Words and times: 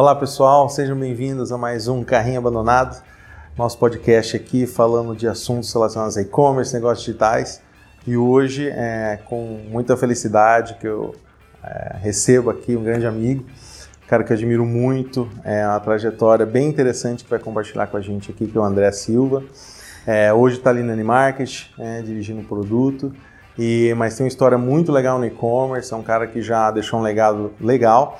Olá 0.00 0.14
pessoal, 0.14 0.68
sejam 0.68 0.96
bem-vindos 0.96 1.50
a 1.50 1.58
mais 1.58 1.88
um 1.88 2.04
Carrinho 2.04 2.38
Abandonado, 2.38 3.02
nosso 3.56 3.76
podcast 3.78 4.36
aqui 4.36 4.64
falando 4.64 5.16
de 5.16 5.26
assuntos 5.26 5.72
relacionados 5.74 6.16
a 6.16 6.22
e-commerce, 6.22 6.72
negócios 6.72 7.04
digitais. 7.04 7.60
E 8.06 8.16
hoje, 8.16 8.68
é 8.68 9.18
com 9.24 9.58
muita 9.68 9.96
felicidade 9.96 10.74
que 10.74 10.86
eu 10.86 11.16
é, 11.64 11.96
recebo 12.00 12.48
aqui 12.48 12.76
um 12.76 12.84
grande 12.84 13.08
amigo, 13.08 13.44
cara 14.06 14.22
que 14.22 14.32
eu 14.32 14.36
admiro 14.36 14.64
muito, 14.64 15.28
é 15.42 15.66
uma 15.66 15.80
trajetória 15.80 16.46
bem 16.46 16.68
interessante 16.68 17.24
que 17.24 17.30
vai 17.30 17.40
compartilhar 17.40 17.88
com 17.88 17.96
a 17.96 18.00
gente 18.00 18.30
aqui, 18.30 18.46
que 18.46 18.56
é 18.56 18.60
o 18.60 18.62
André 18.62 18.92
Silva. 18.92 19.42
É, 20.06 20.32
hoje 20.32 20.58
está 20.58 20.70
ali 20.70 20.84
na 20.84 20.92
Animarket, 20.92 21.72
é, 21.76 22.02
dirigindo 22.02 22.42
o 22.42 22.44
produto, 22.44 23.12
e, 23.58 23.92
mas 23.96 24.16
tem 24.16 24.22
uma 24.22 24.28
história 24.28 24.56
muito 24.56 24.92
legal 24.92 25.18
no 25.18 25.26
e-commerce, 25.26 25.92
é 25.92 25.96
um 25.96 26.04
cara 26.04 26.28
que 26.28 26.40
já 26.40 26.70
deixou 26.70 27.00
um 27.00 27.02
legado 27.02 27.52
legal 27.60 28.16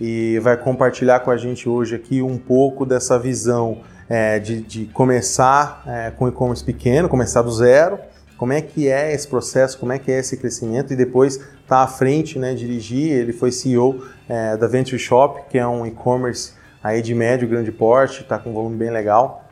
e 0.00 0.38
vai 0.38 0.56
compartilhar 0.56 1.20
com 1.20 1.30
a 1.30 1.36
gente 1.36 1.68
hoje 1.68 1.94
aqui 1.94 2.22
um 2.22 2.38
pouco 2.38 2.86
dessa 2.86 3.18
visão 3.18 3.82
é, 4.08 4.38
de, 4.38 4.60
de, 4.62 4.86
começar 4.86 5.82
é, 5.86 6.10
com 6.10 6.26
e-commerce 6.26 6.64
pequeno, 6.64 7.08
começar 7.08 7.42
do 7.42 7.52
zero, 7.52 7.98
como 8.36 8.52
é 8.52 8.60
que 8.62 8.88
é 8.88 9.12
esse 9.12 9.28
processo, 9.28 9.78
como 9.78 9.92
é 9.92 9.98
que 9.98 10.10
é 10.10 10.18
esse 10.18 10.36
crescimento 10.36 10.92
e 10.92 10.96
depois 10.96 11.34
estar 11.34 11.52
tá 11.66 11.82
à 11.82 11.86
frente, 11.86 12.38
né, 12.38 12.54
dirigir. 12.54 13.12
Ele 13.12 13.32
foi 13.32 13.52
CEO 13.52 14.02
é, 14.28 14.56
da 14.56 14.66
Venture 14.66 14.98
Shop, 14.98 15.42
que 15.50 15.58
é 15.58 15.66
um 15.66 15.86
e-commerce 15.86 16.54
aí 16.82 17.02
de 17.02 17.14
médio 17.14 17.46
grande 17.46 17.70
porte, 17.70 18.22
está 18.22 18.38
com 18.38 18.50
um 18.50 18.54
volume 18.54 18.76
bem 18.76 18.90
legal. 18.90 19.44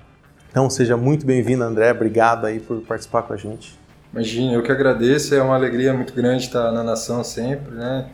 Então 0.51 0.71
seja 0.71 0.97
muito 0.97 1.27
bem-vindo, 1.27 1.63
André. 1.63 1.91
Obrigado 1.91 2.47
aí 2.47 2.59
por 2.59 2.81
participar 2.81 3.23
com 3.23 3.35
a 3.35 3.37
gente. 3.37 3.79
Imagina, 4.13 4.55
eu 4.55 4.63
que 4.63 4.73
agradeço. 4.73 5.35
É 5.35 5.43
uma 5.43 5.55
alegria 5.55 5.93
muito 5.93 6.15
grande 6.15 6.45
estar 6.45 6.73
na 6.73 6.83
nação 6.83 7.23
sempre, 7.23 7.75
né? 7.75 8.07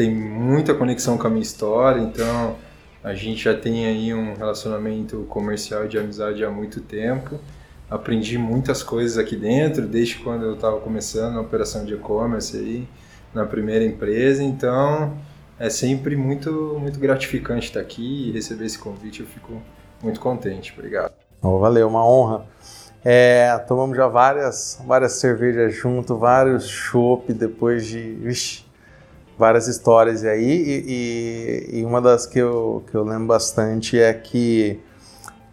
Tem 0.00 0.10
muita 0.10 0.72
conexão 0.72 1.18
com 1.18 1.26
a 1.26 1.30
minha 1.30 1.42
história, 1.42 2.00
então 2.00 2.56
a 3.04 3.12
gente 3.12 3.44
já 3.44 3.54
tem 3.54 3.84
aí 3.84 4.14
um 4.14 4.32
relacionamento 4.32 5.26
comercial 5.28 5.86
de 5.86 5.98
amizade 5.98 6.42
há 6.42 6.48
muito 6.50 6.80
tempo. 6.80 7.38
Aprendi 7.90 8.38
muitas 8.38 8.82
coisas 8.82 9.18
aqui 9.18 9.36
dentro, 9.36 9.86
desde 9.86 10.16
quando 10.16 10.46
eu 10.46 10.54
estava 10.54 10.80
começando 10.80 11.36
a 11.36 11.42
operação 11.42 11.84
de 11.84 11.92
e-commerce 11.92 12.56
aí, 12.56 12.88
na 13.34 13.44
primeira 13.44 13.84
empresa, 13.84 14.42
então 14.42 15.18
é 15.58 15.68
sempre 15.68 16.16
muito, 16.16 16.78
muito 16.80 16.98
gratificante 16.98 17.66
estar 17.66 17.80
aqui 17.80 18.30
e 18.30 18.32
receber 18.32 18.64
esse 18.64 18.78
convite, 18.78 19.20
eu 19.20 19.26
fico 19.26 19.60
muito 20.02 20.18
contente. 20.18 20.72
Obrigado. 20.72 21.12
Oh, 21.42 21.58
valeu, 21.58 21.86
uma 21.86 22.08
honra. 22.08 22.46
É, 23.04 23.54
tomamos 23.68 23.98
já 23.98 24.08
várias, 24.08 24.80
várias 24.86 25.12
cervejas 25.12 25.74
junto, 25.74 26.16
vários 26.16 26.66
chopp 26.66 27.30
depois 27.34 27.86
de. 27.86 28.14
Vixe, 28.14 28.69
várias 29.40 29.66
histórias 29.66 30.22
aí 30.22 30.44
e, 30.44 30.84
e, 31.72 31.78
e, 31.78 31.84
uma 31.84 31.98
das 32.00 32.26
que 32.26 32.38
eu, 32.38 32.84
que 32.90 32.94
eu 32.94 33.02
lembro 33.02 33.26
bastante 33.26 33.98
é 33.98 34.12
que 34.12 34.78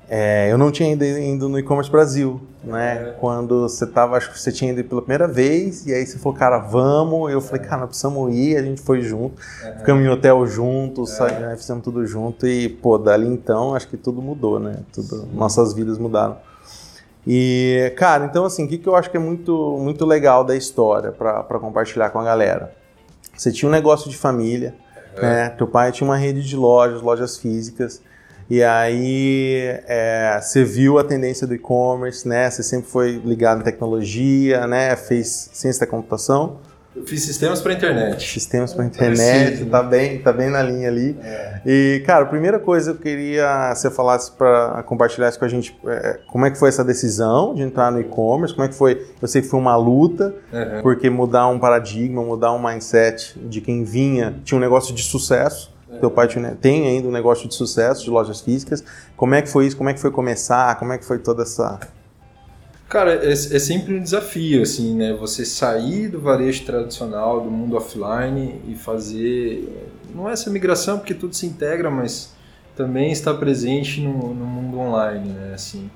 é, 0.10 0.52
eu 0.52 0.58
não 0.58 0.72
tinha 0.72 0.92
ido, 0.92 1.04
ido 1.06 1.50
no 1.50 1.58
e-commerce 1.58 1.90
Brasil, 1.90 2.42
né? 2.64 3.10
É. 3.10 3.12
Quando 3.20 3.62
você 3.62 3.88
tava, 3.88 4.18
acho 4.18 4.32
que 4.32 4.40
você 4.40 4.52
tinha 4.52 4.72
ido 4.72 4.84
pela 4.84 5.02
primeira 5.02 5.28
vez, 5.28 5.86
e 5.86 5.94
aí 5.94 6.06
você 6.06 6.18
falou, 6.18 6.38
cara, 6.38 6.60
vamos. 6.60 7.32
Eu 7.32 7.42
falei, 7.42 7.62
cara, 7.62 7.82
nós 7.82 7.90
precisamos 7.90 8.34
ir, 8.34 8.58
a 8.58 8.62
gente 8.62 8.82
foi 8.82 9.02
junto, 9.02 9.42
é. 9.64 9.80
ficamos 9.80 10.06
em 10.06 10.10
hotel 10.10 10.46
juntos, 10.48 11.20
é. 11.20 11.40
né, 11.40 11.56
fizemos 11.58 11.84
tudo 11.84 12.06
junto, 12.06 12.48
e, 12.48 12.70
pô, 12.70 12.98
dali 12.98 13.28
então, 13.28 13.76
acho 13.76 13.88
que 13.88 13.98
tudo 13.98 14.22
mudou, 14.22 14.60
né? 14.60 14.78
Tudo, 14.94 15.28
nossas 15.34 15.74
vidas 15.74 15.98
mudaram. 15.98 16.38
E, 17.26 17.94
cara, 17.98 18.26
então 18.26 18.46
assim, 18.46 18.64
o 18.64 18.68
que, 18.70 18.78
que 18.78 18.88
eu 18.88 18.96
acho 18.96 19.12
que 19.12 19.18
é 19.18 19.20
muito, 19.20 19.78
muito 19.82 20.06
legal 20.06 20.46
da 20.46 20.56
história 20.56 21.12
para 21.12 21.60
compartilhar 21.60 22.10
com 22.12 22.20
a 22.20 22.24
galera? 22.24 22.74
Você 23.38 23.52
tinha 23.52 23.70
um 23.70 23.72
negócio 23.72 24.10
de 24.10 24.18
família, 24.18 24.74
é. 25.16 25.22
né? 25.22 25.50
Teu 25.50 25.68
pai 25.68 25.92
tinha 25.92 26.08
uma 26.08 26.18
rede 26.18 26.44
de 26.44 26.56
lojas, 26.56 27.02
lojas 27.02 27.38
físicas. 27.38 28.02
E 28.50 28.64
aí 28.64 29.82
é, 29.88 30.40
você 30.42 30.64
viu 30.64 30.98
a 30.98 31.04
tendência 31.04 31.46
do 31.46 31.54
e-commerce, 31.54 32.28
né? 32.28 32.50
Você 32.50 32.64
sempre 32.64 32.90
foi 32.90 33.22
ligado 33.24 33.62
em 33.62 33.64
tecnologia, 33.64 34.66
né? 34.66 34.96
Fez 34.96 35.50
ciência 35.54 35.86
da 35.86 35.92
computação. 35.92 36.60
Eu 36.98 37.06
fiz 37.06 37.22
sistemas 37.24 37.62
para 37.62 37.74
internet. 37.74 38.28
Sistemas 38.28 38.74
para 38.74 38.84
internet, 38.84 39.64
tá 39.66 39.84
bem, 39.84 40.18
tá 40.18 40.34
bem 40.34 40.50
na 40.50 40.64
linha 40.64 40.90
ali. 40.90 41.16
É. 41.22 41.62
E, 41.64 42.04
cara, 42.04 42.24
a 42.24 42.28
primeira 42.28 42.60
coisa 42.60 42.92
eu 42.92 42.96
queria 42.96 43.70
que 43.72 43.80
você 43.80 43.92
falasse 43.92 44.32
para 44.32 44.82
compartilhar 44.84 45.32
com 45.38 45.46
a 45.46 45.48
gente 45.48 45.78
é, 45.86 46.20
como 46.28 46.48
é 46.48 46.50
que 46.50 46.58
foi 46.58 46.70
essa 46.70 46.84
decisão 46.84 47.54
de 47.54 47.62
entrar 47.62 47.92
no 47.92 48.02
e-commerce, 48.02 48.56
como 48.56 48.66
é 48.66 48.70
que 48.70 48.74
foi, 48.74 49.06
eu 49.22 49.28
sei 49.28 49.44
que 49.44 49.48
foi 49.48 49.60
uma 49.60 49.76
luta, 49.76 50.34
uhum. 50.52 50.82
porque 50.82 51.08
mudar 51.08 51.48
um 51.50 51.60
paradigma, 51.60 52.24
mudar 52.24 52.52
um 52.52 52.60
mindset 52.60 53.38
de 53.38 53.62
quem 53.62 53.84
vinha, 53.84 54.40
tinha 54.44 54.58
um 54.58 54.62
negócio 54.62 54.96
de 54.96 55.04
sucesso, 55.04 55.72
uhum. 55.88 56.00
teu 56.00 56.10
pai 56.10 56.28
tinha, 56.28 56.58
tem 56.60 56.88
ainda 56.88 57.08
um 57.08 57.12
negócio 57.12 57.48
de 57.48 57.54
sucesso 57.54 58.04
de 58.04 58.10
lojas 58.10 58.42
físicas, 58.42 58.84
como 59.16 59.36
é 59.36 59.42
que 59.44 59.50
foi 59.50 59.68
isso, 59.68 59.78
como 59.78 59.90
é 59.90 59.94
que 59.94 60.00
foi 60.00 60.10
começar, 60.10 60.80
como 60.80 60.94
é 60.94 60.98
que 60.98 61.06
foi 61.06 61.20
toda 61.20 61.44
essa 61.44 61.80
Cara, 62.90 63.16
é, 63.26 63.32
é, 63.32 63.36
sempre 63.36 63.96
um 63.96 64.02
desafio, 64.02 64.62
assim, 64.62 64.96
né? 64.96 65.12
Você 65.14 65.44
sair 65.44 66.08
do 66.08 66.22
varejo 66.22 66.64
tradicional, 66.66 67.42
do 67.42 67.52
mundo 67.52 67.76
offline 67.76 68.62
e 68.66 68.76
fazer. 68.76 69.68
Não 70.16 70.30
é 70.30 70.34
essa 70.34 70.50
migração, 70.50 70.98
porque 70.98 71.14
tudo 71.14 71.36
se 71.36 71.46
integra, 71.46 71.92
mas 71.92 72.34
também 72.78 73.12
estar 73.12 73.34
presente 73.34 74.00
no, 74.00 74.34
no 74.34 74.46
mundo 74.46 74.80
online, 74.80 75.30
né? 75.30 75.52
Assim, 75.54 75.90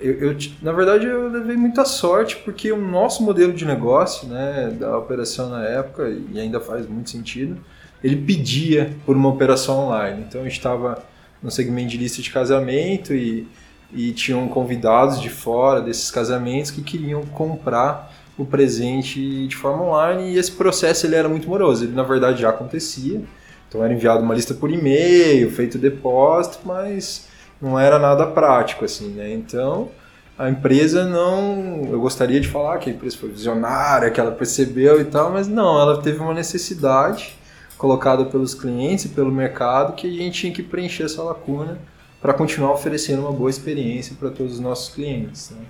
eu, 0.00 0.14
eu, 0.14 0.36
na 0.60 0.72
verdade, 0.72 1.06
eu 1.06 1.28
levei 1.28 1.56
muita 1.56 1.84
sorte, 1.84 2.36
porque 2.38 2.72
o 2.72 2.76
nosso 2.76 3.22
modelo 3.22 3.52
de 3.52 3.64
negócio, 3.64 4.26
né, 4.26 4.76
da 4.76 4.98
operação 4.98 5.48
na 5.48 5.64
época, 5.64 6.12
e 6.32 6.40
ainda 6.40 6.58
faz 6.58 6.88
muito 6.88 7.08
sentido, 7.08 7.56
ele 8.02 8.16
pedia 8.16 8.96
por 9.06 9.16
uma 9.16 9.28
operação 9.28 9.86
online. 9.86 10.24
Então, 10.28 10.40
eu 10.40 10.48
estava 10.48 11.04
no 11.40 11.52
segmento 11.52 11.90
de 11.90 11.98
lista 11.98 12.20
de 12.20 12.30
casamento 12.32 13.14
e 13.14 13.46
e 13.92 14.12
tinham 14.12 14.48
convidados 14.48 15.20
de 15.20 15.28
fora 15.28 15.80
desses 15.80 16.10
casamentos 16.10 16.70
que 16.70 16.82
queriam 16.82 17.22
comprar 17.26 18.12
o 18.36 18.44
presente 18.44 19.46
de 19.46 19.56
forma 19.56 19.84
online 19.84 20.32
e 20.32 20.38
esse 20.38 20.52
processo 20.52 21.06
ele 21.06 21.14
era 21.14 21.28
muito 21.28 21.48
moroso. 21.48 21.84
Ele 21.84 21.94
na 21.94 22.02
verdade 22.02 22.40
já 22.40 22.50
acontecia, 22.50 23.22
então 23.68 23.84
era 23.84 23.92
enviado 23.92 24.22
uma 24.22 24.34
lista 24.34 24.54
por 24.54 24.70
e-mail, 24.70 25.50
feito 25.50 25.78
depósito, 25.78 26.60
mas 26.64 27.28
não 27.60 27.78
era 27.78 27.98
nada 27.98 28.26
prático 28.26 28.84
assim, 28.84 29.10
né? 29.10 29.32
Então 29.32 29.90
a 30.38 30.48
empresa 30.48 31.04
não, 31.04 31.86
eu 31.90 32.00
gostaria 32.00 32.40
de 32.40 32.48
falar 32.48 32.78
que 32.78 32.88
a 32.88 32.92
empresa 32.92 33.18
foi 33.18 33.28
visionária, 33.28 34.10
que 34.10 34.18
ela 34.18 34.32
percebeu 34.32 35.00
e 35.00 35.04
tal, 35.04 35.30
mas 35.30 35.46
não, 35.46 35.78
ela 35.78 36.00
teve 36.00 36.18
uma 36.18 36.34
necessidade 36.34 37.36
colocada 37.76 38.24
pelos 38.24 38.54
clientes 38.54 39.04
e 39.04 39.08
pelo 39.10 39.30
mercado 39.30 39.94
que 39.94 40.06
a 40.06 40.10
gente 40.10 40.40
tinha 40.40 40.52
que 40.52 40.62
preencher 40.62 41.04
essa 41.04 41.22
lacuna 41.22 41.78
para 42.22 42.32
continuar 42.32 42.72
oferecendo 42.72 43.22
uma 43.22 43.32
boa 43.32 43.50
experiência 43.50 44.14
para 44.18 44.30
todos 44.30 44.54
os 44.54 44.60
nossos 44.60 44.94
clientes. 44.94 45.50
Né? 45.50 45.64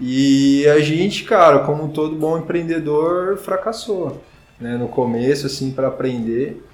E 0.00 0.66
a 0.68 0.80
gente, 0.80 1.22
cara, 1.22 1.60
como 1.60 1.88
todo 1.88 2.16
bom 2.16 2.36
empreendedor, 2.36 3.36
fracassou 3.36 4.20
né? 4.60 4.76
no 4.76 4.88
começo, 4.88 5.46
assim, 5.46 5.70
para 5.70 5.86
aprender. 5.86 6.66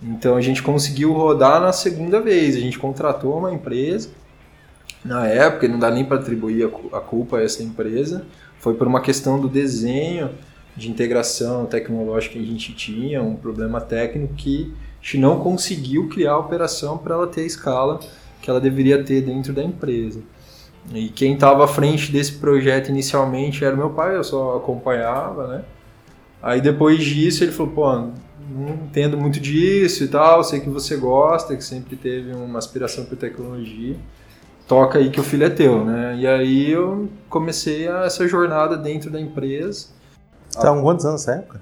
Então 0.00 0.36
a 0.36 0.40
gente 0.40 0.62
conseguiu 0.62 1.12
rodar 1.12 1.60
na 1.60 1.72
segunda 1.72 2.20
vez. 2.20 2.54
A 2.54 2.60
gente 2.60 2.78
contratou 2.78 3.36
uma 3.36 3.52
empresa. 3.52 4.10
Na 5.04 5.26
época, 5.26 5.66
não 5.66 5.78
dá 5.78 5.90
nem 5.90 6.04
para 6.04 6.18
atribuir 6.18 6.70
a 6.92 7.00
culpa 7.00 7.38
a 7.38 7.42
essa 7.42 7.62
empresa. 7.62 8.24
Foi 8.60 8.74
por 8.74 8.86
uma 8.86 9.00
questão 9.00 9.40
do 9.40 9.48
desenho 9.48 10.30
de 10.76 10.90
integração 10.90 11.64
tecnológica 11.66 12.34
que 12.34 12.40
a 12.40 12.46
gente 12.46 12.74
tinha, 12.74 13.22
um 13.22 13.34
problema 13.34 13.80
técnico 13.80 14.34
que 14.34 14.72
a 15.00 15.04
gente 15.04 15.18
não 15.18 15.40
conseguiu 15.40 16.08
criar 16.08 16.32
a 16.32 16.38
operação 16.38 16.98
para 16.98 17.14
ela 17.14 17.26
ter 17.26 17.46
escala 17.46 18.00
que 18.46 18.50
ela 18.50 18.60
deveria 18.60 19.02
ter 19.02 19.22
dentro 19.22 19.52
da 19.52 19.60
empresa. 19.60 20.20
E 20.94 21.08
quem 21.08 21.34
estava 21.34 21.64
à 21.64 21.66
frente 21.68 22.12
desse 22.12 22.34
projeto 22.34 22.90
inicialmente 22.90 23.64
era 23.64 23.74
meu 23.74 23.90
pai, 23.90 24.14
eu 24.14 24.22
só 24.22 24.56
acompanhava, 24.56 25.48
né? 25.48 25.64
Aí 26.40 26.60
depois 26.60 27.02
disso 27.02 27.42
ele 27.42 27.50
falou, 27.50 27.72
pô, 27.72 27.92
não 27.92 28.68
entendo 28.84 29.18
muito 29.18 29.40
disso 29.40 30.04
e 30.04 30.06
tal, 30.06 30.44
sei 30.44 30.60
que 30.60 30.70
você 30.70 30.96
gosta, 30.96 31.56
que 31.56 31.64
sempre 31.64 31.96
teve 31.96 32.32
uma 32.32 32.60
aspiração 32.60 33.04
por 33.04 33.16
tecnologia, 33.16 33.96
toca 34.68 35.00
aí 35.00 35.10
que 35.10 35.18
o 35.18 35.24
filho 35.24 35.44
é 35.44 35.50
teu, 35.50 35.84
né? 35.84 36.14
E 36.16 36.24
aí 36.24 36.70
eu 36.70 37.08
comecei 37.28 37.88
essa 37.88 38.28
jornada 38.28 38.76
dentro 38.76 39.10
da 39.10 39.20
empresa. 39.20 39.88
Tá 40.52 40.72
com 40.72 40.82
quantos 40.82 41.04
anos 41.04 41.26
nessa 41.26 41.40
época? 41.40 41.60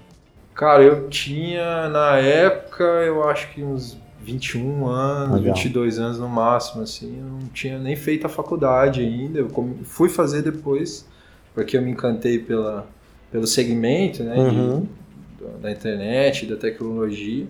Cara, 0.54 0.82
eu 0.82 1.08
tinha 1.08 1.88
na 1.88 2.18
época, 2.18 2.84
eu 2.84 3.26
acho 3.26 3.50
que 3.54 3.64
uns 3.64 4.03
21 4.24 4.86
anos, 4.86 5.40
Legal. 5.40 5.54
22 5.54 5.98
anos 5.98 6.18
no 6.18 6.28
máximo, 6.28 6.82
assim, 6.82 7.18
eu 7.18 7.24
não 7.24 7.38
tinha 7.52 7.78
nem 7.78 7.94
feito 7.94 8.26
a 8.26 8.30
faculdade 8.30 9.00
ainda, 9.00 9.38
eu 9.38 9.50
fui 9.84 10.08
fazer 10.08 10.42
depois, 10.42 11.06
porque 11.54 11.76
eu 11.76 11.82
me 11.82 11.90
encantei 11.90 12.38
pela, 12.38 12.86
pelo 13.30 13.46
segmento, 13.46 14.24
né, 14.24 14.34
uhum. 14.36 14.86
de, 15.38 15.62
da 15.62 15.70
internet, 15.70 16.46
da 16.46 16.56
tecnologia. 16.56 17.46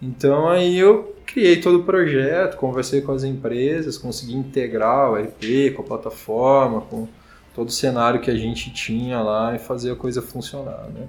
Então 0.00 0.48
aí 0.48 0.78
eu 0.78 1.14
criei 1.26 1.60
todo 1.60 1.80
o 1.80 1.84
projeto, 1.84 2.56
conversei 2.56 3.02
com 3.02 3.12
as 3.12 3.22
empresas, 3.22 3.98
consegui 3.98 4.34
integrar 4.34 5.12
o 5.12 5.16
RP 5.16 5.74
com 5.74 5.82
a 5.82 5.84
plataforma, 5.84 6.80
com 6.80 7.06
todo 7.54 7.68
o 7.68 7.72
cenário 7.72 8.20
que 8.20 8.30
a 8.30 8.36
gente 8.36 8.72
tinha 8.72 9.20
lá 9.20 9.54
e 9.54 9.58
fazer 9.58 9.92
a 9.92 9.96
coisa 9.96 10.22
funcionar, 10.22 10.88
né. 10.94 11.06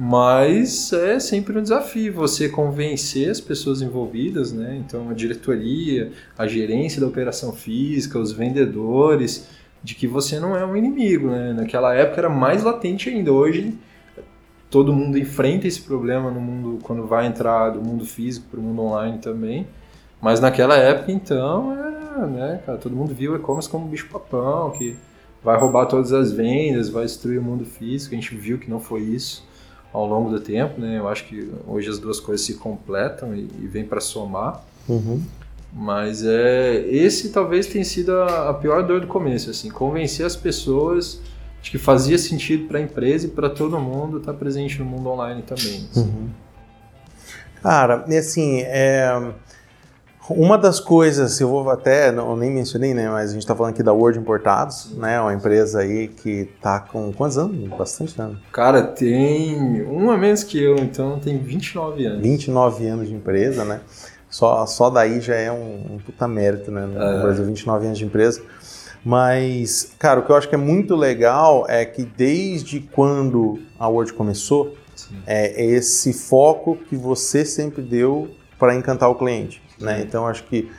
Mas 0.00 0.92
é 0.92 1.18
sempre 1.18 1.58
um 1.58 1.60
desafio 1.60 2.14
você 2.14 2.48
convencer 2.48 3.28
as 3.28 3.40
pessoas 3.40 3.82
envolvidas, 3.82 4.52
né? 4.52 4.76
Então 4.76 5.10
a 5.10 5.12
diretoria, 5.12 6.12
a 6.38 6.46
gerência 6.46 7.00
da 7.00 7.08
operação 7.08 7.52
física, 7.52 8.16
os 8.16 8.30
vendedores, 8.30 9.48
de 9.82 9.96
que 9.96 10.06
você 10.06 10.38
não 10.38 10.56
é 10.56 10.64
um 10.64 10.76
inimigo, 10.76 11.30
né? 11.30 11.52
Naquela 11.52 11.92
época 11.96 12.20
era 12.20 12.28
mais 12.28 12.62
latente 12.62 13.08
ainda. 13.08 13.32
Hoje 13.32 13.76
todo 14.70 14.92
mundo 14.92 15.18
enfrenta 15.18 15.66
esse 15.66 15.80
problema 15.82 16.30
no 16.30 16.40
mundo 16.40 16.78
quando 16.84 17.04
vai 17.04 17.26
entrar 17.26 17.70
do 17.70 17.82
mundo 17.82 18.06
físico 18.06 18.46
para 18.48 18.60
o 18.60 18.62
mundo 18.62 18.82
online 18.82 19.18
também. 19.18 19.66
Mas 20.22 20.38
naquela 20.38 20.76
época 20.76 21.10
então 21.10 21.74
né, 21.74 22.62
cara, 22.64 22.78
todo 22.78 22.94
mundo 22.94 23.12
viu 23.12 23.32
o 23.32 23.36
e-commerce 23.36 23.68
como 23.68 23.86
um 23.86 23.88
bicho 23.88 24.08
papão 24.08 24.70
que 24.70 24.96
vai 25.42 25.58
roubar 25.58 25.86
todas 25.86 26.12
as 26.12 26.30
vendas, 26.30 26.88
vai 26.88 27.04
destruir 27.04 27.40
o 27.40 27.42
mundo 27.42 27.64
físico. 27.64 28.14
A 28.14 28.16
gente 28.16 28.32
viu 28.36 28.58
que 28.58 28.70
não 28.70 28.78
foi 28.78 29.00
isso 29.00 29.47
ao 29.92 30.06
longo 30.06 30.30
do 30.30 30.40
tempo, 30.40 30.80
né? 30.80 30.98
Eu 30.98 31.08
acho 31.08 31.24
que 31.24 31.50
hoje 31.66 31.88
as 31.88 31.98
duas 31.98 32.20
coisas 32.20 32.44
se 32.44 32.54
completam 32.54 33.34
e, 33.34 33.48
e 33.60 33.66
vêm 33.66 33.84
para 33.84 34.00
somar. 34.00 34.62
Uhum. 34.88 35.22
Mas 35.72 36.24
é 36.24 36.86
esse 36.88 37.30
talvez 37.30 37.66
tenha 37.66 37.84
sido 37.84 38.12
a, 38.12 38.50
a, 38.50 38.54
pior 38.54 38.82
dor 38.86 39.00
do 39.00 39.06
começo, 39.06 39.50
assim, 39.50 39.68
convencer 39.68 40.24
as 40.24 40.34
pessoas 40.34 41.20
de 41.60 41.70
que 41.70 41.78
fazia 41.78 42.16
sentido 42.16 42.66
para 42.66 42.78
a 42.78 42.82
empresa 42.82 43.26
e 43.26 43.30
para 43.30 43.50
todo 43.50 43.78
mundo 43.78 44.18
estar 44.18 44.32
tá 44.32 44.38
presente 44.38 44.78
no 44.78 44.84
mundo 44.84 45.08
online 45.08 45.42
também. 45.42 45.86
Assim. 45.90 46.00
Uhum. 46.00 46.28
Cara, 47.62 48.04
assim, 48.18 48.60
é, 48.62 49.32
uma 50.30 50.58
das 50.58 50.78
coisas, 50.80 51.40
eu 51.40 51.48
vou 51.48 51.68
até, 51.70 52.12
não, 52.12 52.36
nem 52.36 52.50
mencionei, 52.50 52.92
né, 52.92 53.08
mas 53.08 53.30
a 53.30 53.32
gente 53.32 53.42
está 53.42 53.54
falando 53.54 53.72
aqui 53.72 53.82
da 53.82 53.92
Word 53.92 54.18
Importados, 54.18 54.94
né, 54.96 55.20
uma 55.20 55.32
empresa 55.32 55.80
aí 55.80 56.08
que 56.08 56.48
está 56.54 56.80
com 56.80 57.12
quantos 57.12 57.38
anos? 57.38 57.68
Bastante 57.68 58.20
anos. 58.20 58.38
Cara, 58.52 58.82
tem 58.82 59.82
um 59.86 60.10
a 60.10 60.16
menos 60.16 60.44
que 60.44 60.62
eu, 60.62 60.76
então 60.76 61.18
tem 61.18 61.38
29 61.38 62.06
anos. 62.06 62.22
29 62.22 62.86
anos 62.86 63.08
de 63.08 63.14
empresa, 63.14 63.64
né? 63.64 63.80
Só, 64.28 64.66
só 64.66 64.90
daí 64.90 65.20
já 65.20 65.34
é 65.34 65.50
um, 65.50 65.94
um 65.94 65.98
puta 65.98 66.28
mérito, 66.28 66.70
né, 66.70 66.84
no 66.84 67.00
é. 67.00 67.22
Brasil, 67.22 67.44
29 67.44 67.86
anos 67.86 67.98
de 67.98 68.04
empresa. 68.04 68.42
Mas, 69.04 69.92
cara, 69.98 70.20
o 70.20 70.22
que 70.24 70.30
eu 70.30 70.36
acho 70.36 70.48
que 70.48 70.54
é 70.54 70.58
muito 70.58 70.94
legal 70.94 71.64
é 71.68 71.84
que 71.84 72.04
desde 72.04 72.80
quando 72.80 73.58
a 73.78 73.88
Word 73.88 74.12
começou, 74.12 74.74
Sim. 74.94 75.16
é 75.26 75.64
esse 75.64 76.12
foco 76.12 76.76
que 76.76 76.96
você 76.96 77.44
sempre 77.44 77.80
deu 77.80 78.28
para 78.58 78.74
encantar 78.74 79.08
o 79.08 79.14
cliente. 79.14 79.62
Né? 79.80 80.02
Então 80.02 80.26
acho 80.26 80.44
que 80.44 80.70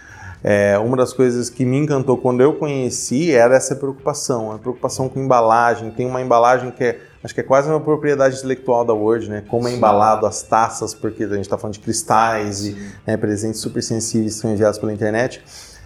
é, 0.44 0.78
uma 0.78 0.96
das 0.96 1.12
coisas 1.12 1.50
que 1.50 1.66
me 1.66 1.78
encantou 1.78 2.18
quando 2.18 2.42
eu 2.42 2.54
conheci 2.54 3.32
era 3.32 3.56
essa 3.56 3.76
preocupação, 3.76 4.54
a 4.54 4.58
preocupação 4.58 5.10
com 5.10 5.20
embalagem. 5.20 5.92
Tem 5.92 6.06
uma 6.06 6.22
embalagem 6.22 6.72
que 6.72 6.84
é, 6.84 7.00
acho 7.22 7.34
que 7.34 7.42
é 7.42 7.44
quase 7.44 7.70
uma 7.70 7.80
propriedade 7.80 8.38
intelectual 8.38 8.86
da 8.86 8.94
Word, 8.94 9.30
né? 9.30 9.44
Como 9.50 9.68
é 9.68 9.74
embalado 9.74 10.26
as 10.26 10.42
taças, 10.42 10.94
porque 10.94 11.24
a 11.26 11.28
gente 11.28 11.42
está 11.42 11.58
falando 11.58 11.74
de 11.74 11.82
cristais 11.82 12.66
e 12.66 12.78
né, 13.06 13.18
presentes 13.18 13.60
super 13.60 13.84
sensíveis 13.84 14.36
que 14.36 14.42
são 14.42 14.52
enviados 14.54 14.80
pela 14.80 14.94
internet, 14.94 15.44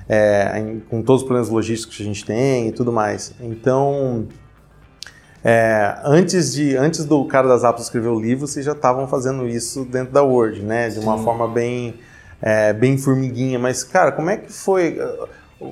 é, 0.08 0.60
em, 0.60 0.80
com 0.82 1.02
todos 1.02 1.24
os 1.24 1.28
problemas 1.28 1.50
logísticos 1.50 1.98
que 1.98 2.04
a 2.04 2.06
gente 2.06 2.24
tem 2.24 2.68
e 2.68 2.72
tudo 2.72 2.92
mais. 2.92 3.34
Então, 3.40 4.28
é, 5.44 5.98
antes, 6.04 6.54
de, 6.54 6.78
antes 6.78 7.06
do 7.06 7.26
cara 7.26 7.48
das 7.48 7.64
apps 7.64 7.86
escrever 7.86 8.10
o 8.10 8.20
livro, 8.20 8.46
vocês 8.46 8.64
já 8.64 8.74
estavam 8.74 9.08
fazendo 9.08 9.48
isso 9.48 9.84
dentro 9.84 10.14
da 10.14 10.22
Word, 10.22 10.62
né? 10.62 10.90
De 10.90 11.00
uma 11.00 11.18
Sim. 11.18 11.24
forma 11.24 11.48
bem 11.48 11.96
é, 12.46 12.74
bem 12.74 12.98
formiguinha, 12.98 13.58
mas, 13.58 13.86
cara, 13.86 14.12
como 14.12 14.30
é 14.30 14.36
que 14.36 14.52
foi? 14.52 15.00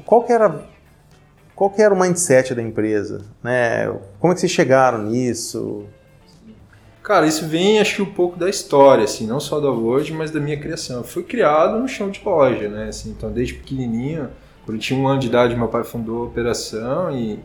Qual 0.06 0.24
que 0.24 0.32
era, 0.32 0.64
qual 1.54 1.70
que 1.70 1.82
era 1.82 1.94
o 1.94 2.00
mindset 2.00 2.56
da 2.56 2.62
empresa? 2.62 3.26
Né? 3.44 3.88
Como 4.18 4.32
é 4.32 4.34
que 4.34 4.40
vocês 4.40 4.54
chegaram 4.54 5.04
nisso? 5.04 5.86
Cara, 7.04 7.28
isso 7.28 7.46
vem, 7.46 7.82
acho 7.82 8.04
um 8.04 8.14
pouco 8.14 8.40
da 8.40 8.50
história, 8.50 9.04
assim, 9.04 9.28
não 9.28 9.42
só 9.42 9.60
da 9.60 9.70
Word, 9.70 10.14
mas 10.14 10.32
da 10.32 10.40
minha 10.40 10.58
criação. 10.58 11.00
Eu 11.00 11.04
fui 11.04 11.24
criado 11.24 11.78
no 11.78 11.90
chão 11.90 12.10
de 12.10 12.22
loja, 12.24 12.70
né? 12.70 12.88
Assim, 12.88 13.10
então, 13.10 13.30
desde 13.30 13.56
pequenininho, 13.56 14.30
quando 14.64 14.78
eu 14.78 14.82
tinha 14.82 14.98
um 14.98 15.10
ano 15.10 15.20
de 15.20 15.28
idade, 15.28 15.58
meu 15.58 15.68
pai 15.68 15.84
fundou 15.84 16.22
a 16.22 16.26
operação 16.28 17.12
e, 17.12 17.38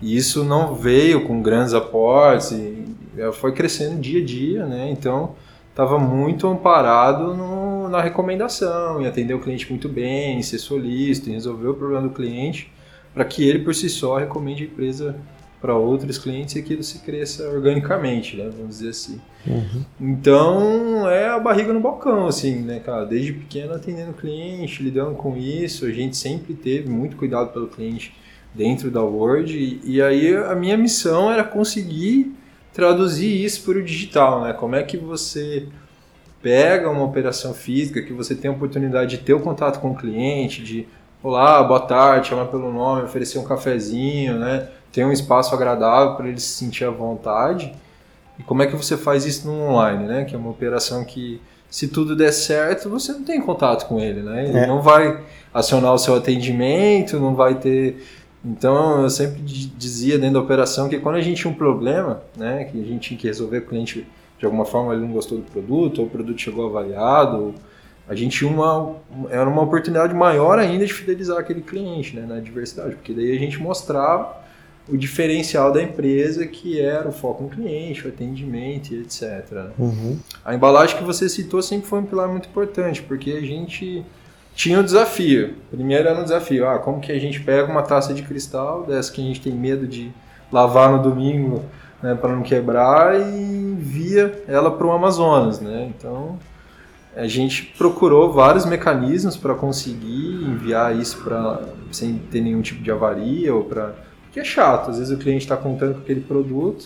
e 0.00 0.16
isso 0.16 0.42
não 0.42 0.74
veio 0.74 1.26
com 1.26 1.42
grandes 1.42 1.74
aportes, 1.74 2.52
e, 2.52 2.82
foi 3.34 3.52
crescendo 3.52 4.00
dia 4.00 4.22
a 4.22 4.24
dia, 4.24 4.64
né? 4.64 4.88
Então, 4.90 5.34
estava 5.68 5.98
muito 5.98 6.46
amparado 6.46 7.34
no, 7.34 7.63
na 7.96 8.02
recomendação, 8.02 9.00
em 9.00 9.06
atender 9.06 9.34
o 9.34 9.40
cliente 9.40 9.68
muito 9.70 9.88
bem, 9.88 10.38
em 10.38 10.42
ser 10.42 10.58
solícito, 10.58 11.30
em 11.30 11.34
resolver 11.34 11.68
o 11.68 11.74
problema 11.74 12.02
do 12.02 12.10
cliente, 12.10 12.70
para 13.12 13.24
que 13.24 13.48
ele 13.48 13.60
por 13.60 13.74
si 13.74 13.88
só 13.88 14.16
recomende 14.16 14.64
a 14.64 14.66
empresa 14.66 15.16
para 15.60 15.74
outros 15.74 16.18
clientes 16.18 16.56
e 16.56 16.58
aquilo 16.58 16.82
se 16.82 16.98
cresça 16.98 17.48
organicamente, 17.48 18.36
né, 18.36 18.50
vamos 18.54 18.78
dizer 18.78 18.90
assim. 18.90 19.18
Uhum. 19.46 19.84
Então 19.98 21.08
é 21.08 21.28
a 21.28 21.38
barriga 21.38 21.72
no 21.72 21.80
balcão, 21.80 22.26
assim, 22.26 22.56
né, 22.56 22.80
cara? 22.80 23.06
Desde 23.06 23.32
pequeno 23.32 23.72
atendendo 23.72 24.10
o 24.10 24.14
cliente, 24.14 24.82
lidando 24.82 25.14
com 25.14 25.36
isso, 25.38 25.86
a 25.86 25.90
gente 25.90 26.18
sempre 26.18 26.52
teve 26.52 26.90
muito 26.90 27.16
cuidado 27.16 27.50
pelo 27.50 27.68
cliente 27.68 28.14
dentro 28.54 28.90
da 28.90 29.02
Word 29.02 29.56
e, 29.56 29.80
e 29.84 30.02
aí 30.02 30.36
a 30.36 30.54
minha 30.54 30.76
missão 30.76 31.32
era 31.32 31.42
conseguir 31.42 32.34
traduzir 32.74 33.42
isso 33.42 33.64
para 33.64 33.78
o 33.78 33.82
digital, 33.82 34.42
né? 34.42 34.52
Como 34.52 34.74
é 34.74 34.82
que 34.82 34.98
você 34.98 35.66
pega 36.44 36.90
uma 36.90 37.02
operação 37.02 37.54
física 37.54 38.02
que 38.02 38.12
você 38.12 38.34
tem 38.34 38.50
a 38.50 38.52
oportunidade 38.52 39.16
de 39.16 39.24
ter 39.24 39.32
o 39.32 39.40
contato 39.40 39.80
com 39.80 39.92
o 39.92 39.94
cliente, 39.96 40.62
de 40.62 40.86
olá, 41.22 41.62
boa 41.62 41.80
tarde, 41.80 42.28
chamar 42.28 42.44
pelo 42.48 42.70
nome, 42.70 43.04
oferecer 43.04 43.38
um 43.38 43.44
cafezinho, 43.44 44.38
né? 44.38 44.68
Ter 44.92 45.06
um 45.06 45.10
espaço 45.10 45.54
agradável 45.54 46.16
para 46.16 46.28
ele 46.28 46.38
se 46.38 46.48
sentir 46.48 46.84
à 46.84 46.90
vontade. 46.90 47.74
E 48.38 48.42
como 48.42 48.62
é 48.62 48.66
que 48.66 48.76
você 48.76 48.94
faz 48.94 49.24
isso 49.24 49.46
no 49.46 49.54
online, 49.70 50.04
né? 50.04 50.24
Que 50.26 50.34
é 50.34 50.38
uma 50.38 50.50
operação 50.50 51.02
que 51.02 51.40
se 51.70 51.88
tudo 51.88 52.14
der 52.14 52.30
certo, 52.30 52.90
você 52.90 53.12
não 53.12 53.24
tem 53.24 53.40
contato 53.40 53.88
com 53.88 53.98
ele, 53.98 54.20
né? 54.20 54.46
Ele 54.46 54.58
é. 54.58 54.66
não 54.66 54.82
vai 54.82 55.18
acionar 55.52 55.94
o 55.94 55.98
seu 55.98 56.14
atendimento, 56.14 57.18
não 57.18 57.34
vai 57.34 57.54
ter 57.54 58.04
então 58.44 59.00
eu 59.00 59.08
sempre 59.08 59.40
dizia 59.40 60.18
dentro 60.18 60.34
da 60.34 60.40
operação 60.40 60.86
que 60.86 60.98
quando 60.98 61.16
a 61.16 61.20
gente 61.22 61.40
tinha 61.40 61.50
um 61.50 61.56
problema, 61.56 62.22
né, 62.36 62.64
que 62.64 62.78
a 62.78 62.84
gente 62.84 63.08
tinha 63.08 63.18
que 63.18 63.26
resolver, 63.26 63.58
o 63.58 63.66
cliente 63.66 64.06
de 64.38 64.44
alguma 64.44 64.64
forma 64.64 64.92
ele 64.92 65.02
não 65.02 65.12
gostou 65.12 65.38
do 65.38 65.44
produto, 65.44 66.00
ou 66.00 66.06
o 66.06 66.10
produto 66.10 66.40
chegou 66.40 66.66
avaliado, 66.66 67.54
a 68.08 68.14
gente 68.14 68.38
tinha 68.38 68.50
uma 68.50 68.96
era 69.30 69.48
uma 69.48 69.62
oportunidade 69.62 70.14
maior 70.14 70.58
ainda 70.58 70.84
de 70.84 70.92
fidelizar 70.92 71.38
aquele 71.38 71.62
cliente, 71.62 72.14
né, 72.14 72.26
na 72.26 72.38
diversidade, 72.40 72.96
porque 72.96 73.12
daí 73.12 73.34
a 73.34 73.38
gente 73.38 73.58
mostrava 73.60 74.44
o 74.88 74.96
diferencial 74.96 75.72
da 75.72 75.82
empresa 75.82 76.46
que 76.46 76.78
era 76.78 77.08
o 77.08 77.12
foco 77.12 77.44
no 77.44 77.48
cliente, 77.48 78.06
o 78.06 78.08
atendimento 78.08 78.92
e 78.92 79.00
etc. 79.00 79.70
Uhum. 79.78 80.18
A 80.44 80.54
embalagem 80.54 80.96
que 80.98 81.04
você 81.04 81.28
citou 81.28 81.62
sempre 81.62 81.88
foi 81.88 82.00
um 82.00 82.04
pilar 82.04 82.28
muito 82.28 82.48
importante, 82.48 83.02
porque 83.02 83.30
a 83.32 83.40
gente 83.40 84.04
tinha 84.54 84.78
o 84.78 84.82
um 84.82 84.84
desafio. 84.84 85.54
Primeiro 85.70 86.08
era 86.08 86.20
um 86.20 86.22
desafio, 86.22 86.68
ah, 86.68 86.78
como 86.78 87.00
que 87.00 87.10
a 87.10 87.18
gente 87.18 87.40
pega 87.40 87.70
uma 87.70 87.82
taça 87.82 88.12
de 88.12 88.22
cristal, 88.22 88.84
dessa 88.84 89.10
que 89.10 89.22
a 89.22 89.24
gente 89.24 89.40
tem 89.40 89.52
medo 89.52 89.86
de 89.86 90.12
lavar 90.52 90.92
no 90.92 91.02
domingo, 91.02 91.64
né, 92.04 92.14
para 92.14 92.36
não 92.36 92.42
quebrar 92.42 93.18
e 93.18 93.32
envia 93.32 94.44
ela 94.46 94.70
para 94.70 94.86
o 94.86 94.92
Amazonas, 94.92 95.58
né? 95.58 95.90
Então 95.96 96.38
a 97.16 97.26
gente 97.26 97.72
procurou 97.78 98.30
vários 98.30 98.66
mecanismos 98.66 99.38
para 99.38 99.54
conseguir 99.54 100.44
enviar 100.44 100.94
isso 100.94 101.22
para 101.24 101.62
sem 101.90 102.18
ter 102.30 102.42
nenhum 102.42 102.60
tipo 102.60 102.82
de 102.82 102.90
avaria 102.90 103.54
ou 103.54 103.64
para 103.64 103.94
que 104.30 104.38
é 104.38 104.44
chato. 104.44 104.90
Às 104.90 104.98
vezes 104.98 105.16
o 105.16 105.18
cliente 105.18 105.44
está 105.44 105.56
contando 105.56 105.94
com 105.94 106.00
aquele 106.00 106.20
produto, 106.20 106.84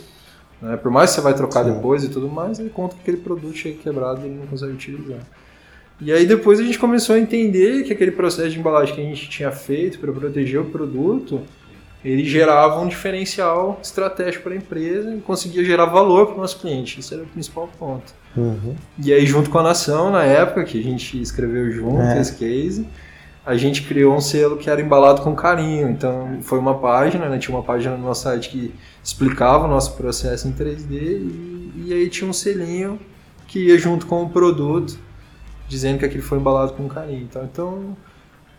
né? 0.63 0.77
Por 0.77 0.93
mais 0.93 1.11
que 1.11 1.17
você 1.17 1.23
vai 1.23 1.35
trocar 1.35 1.65
Sim. 1.65 1.73
depois 1.73 2.05
e 2.05 2.11
tudo 2.11 2.29
mais, 2.29 2.61
ele 2.61 2.71
conta 2.71 2.95
que 2.95 3.01
aquele 3.01 3.17
produto 3.17 3.57
chega 3.57 3.77
quebrado 3.77 4.21
e 4.21 4.27
ele 4.27 4.37
não 4.37 4.47
consegue 4.47 4.73
utilizar. 4.73 5.19
E 6.01 6.13
aí 6.13 6.27
depois 6.27 6.61
a 6.61 6.63
gente 6.63 6.79
começou 6.79 7.17
a 7.17 7.19
entender 7.19 7.83
que 7.83 7.93
aquele 7.93 8.13
processo 8.13 8.51
de 8.51 8.61
embalagem 8.61 8.95
que 8.95 9.01
a 9.01 9.05
gente 9.05 9.29
tinha 9.29 9.51
feito 9.51 9.99
para 9.99 10.13
proteger 10.13 10.61
o 10.61 10.67
produto, 10.67 11.41
ele 12.05 12.25
gerava 12.25 12.81
um 12.81 12.87
diferencial 12.87 13.79
estratégico 13.83 14.45
para 14.45 14.53
a 14.53 14.57
empresa 14.57 15.15
e 15.15 15.21
conseguia 15.21 15.65
gerar 15.65 15.87
valor 15.87 16.27
para 16.27 16.37
o 16.37 16.39
nosso 16.39 16.59
cliente. 16.61 17.01
Isso 17.01 17.13
era 17.13 17.25
o 17.25 17.27
principal 17.27 17.69
ponto. 17.79 18.15
Uhum. 18.37 18.77
E 19.03 19.13
aí 19.13 19.27
junto 19.27 19.51
com 19.51 19.59
a 19.59 19.63
Nação, 19.63 20.11
na 20.11 20.25
época 20.25 20.65
que 20.65 20.79
a 20.79 20.83
gente 20.83 21.21
escreveu 21.21 21.71
junto 21.73 22.01
é. 22.01 22.21
esse 22.21 22.37
case, 22.37 22.87
a 23.45 23.57
gente 23.57 23.83
criou 23.83 24.15
um 24.15 24.21
selo 24.21 24.57
que 24.57 24.71
era 24.71 24.81
embalado 24.81 25.23
com 25.23 25.35
carinho. 25.35 25.89
Então 25.91 26.39
foi 26.43 26.59
uma 26.59 26.79
página, 26.79 27.29
né? 27.29 27.39
tinha 27.39 27.57
uma 27.57 27.65
página 27.65 27.97
no 27.97 28.05
nosso 28.05 28.23
site 28.23 28.49
que 28.51 28.75
explicava 29.03 29.65
o 29.65 29.69
nosso 29.69 29.97
processo 29.97 30.47
em 30.47 30.53
3D 30.53 30.93
e, 30.93 31.85
e 31.87 31.93
aí 31.93 32.09
tinha 32.09 32.29
um 32.29 32.33
selinho 32.33 32.99
que 33.47 33.69
ia 33.69 33.79
junto 33.79 34.07
com 34.07 34.23
o 34.23 34.29
produto 34.29 34.99
dizendo 35.67 35.99
que 35.99 36.05
aquilo 36.05 36.23
foi 36.23 36.39
embalado 36.39 36.75
com 36.75 36.89
carinho. 36.89 37.23
Então, 37.23 37.45
então 37.45 37.97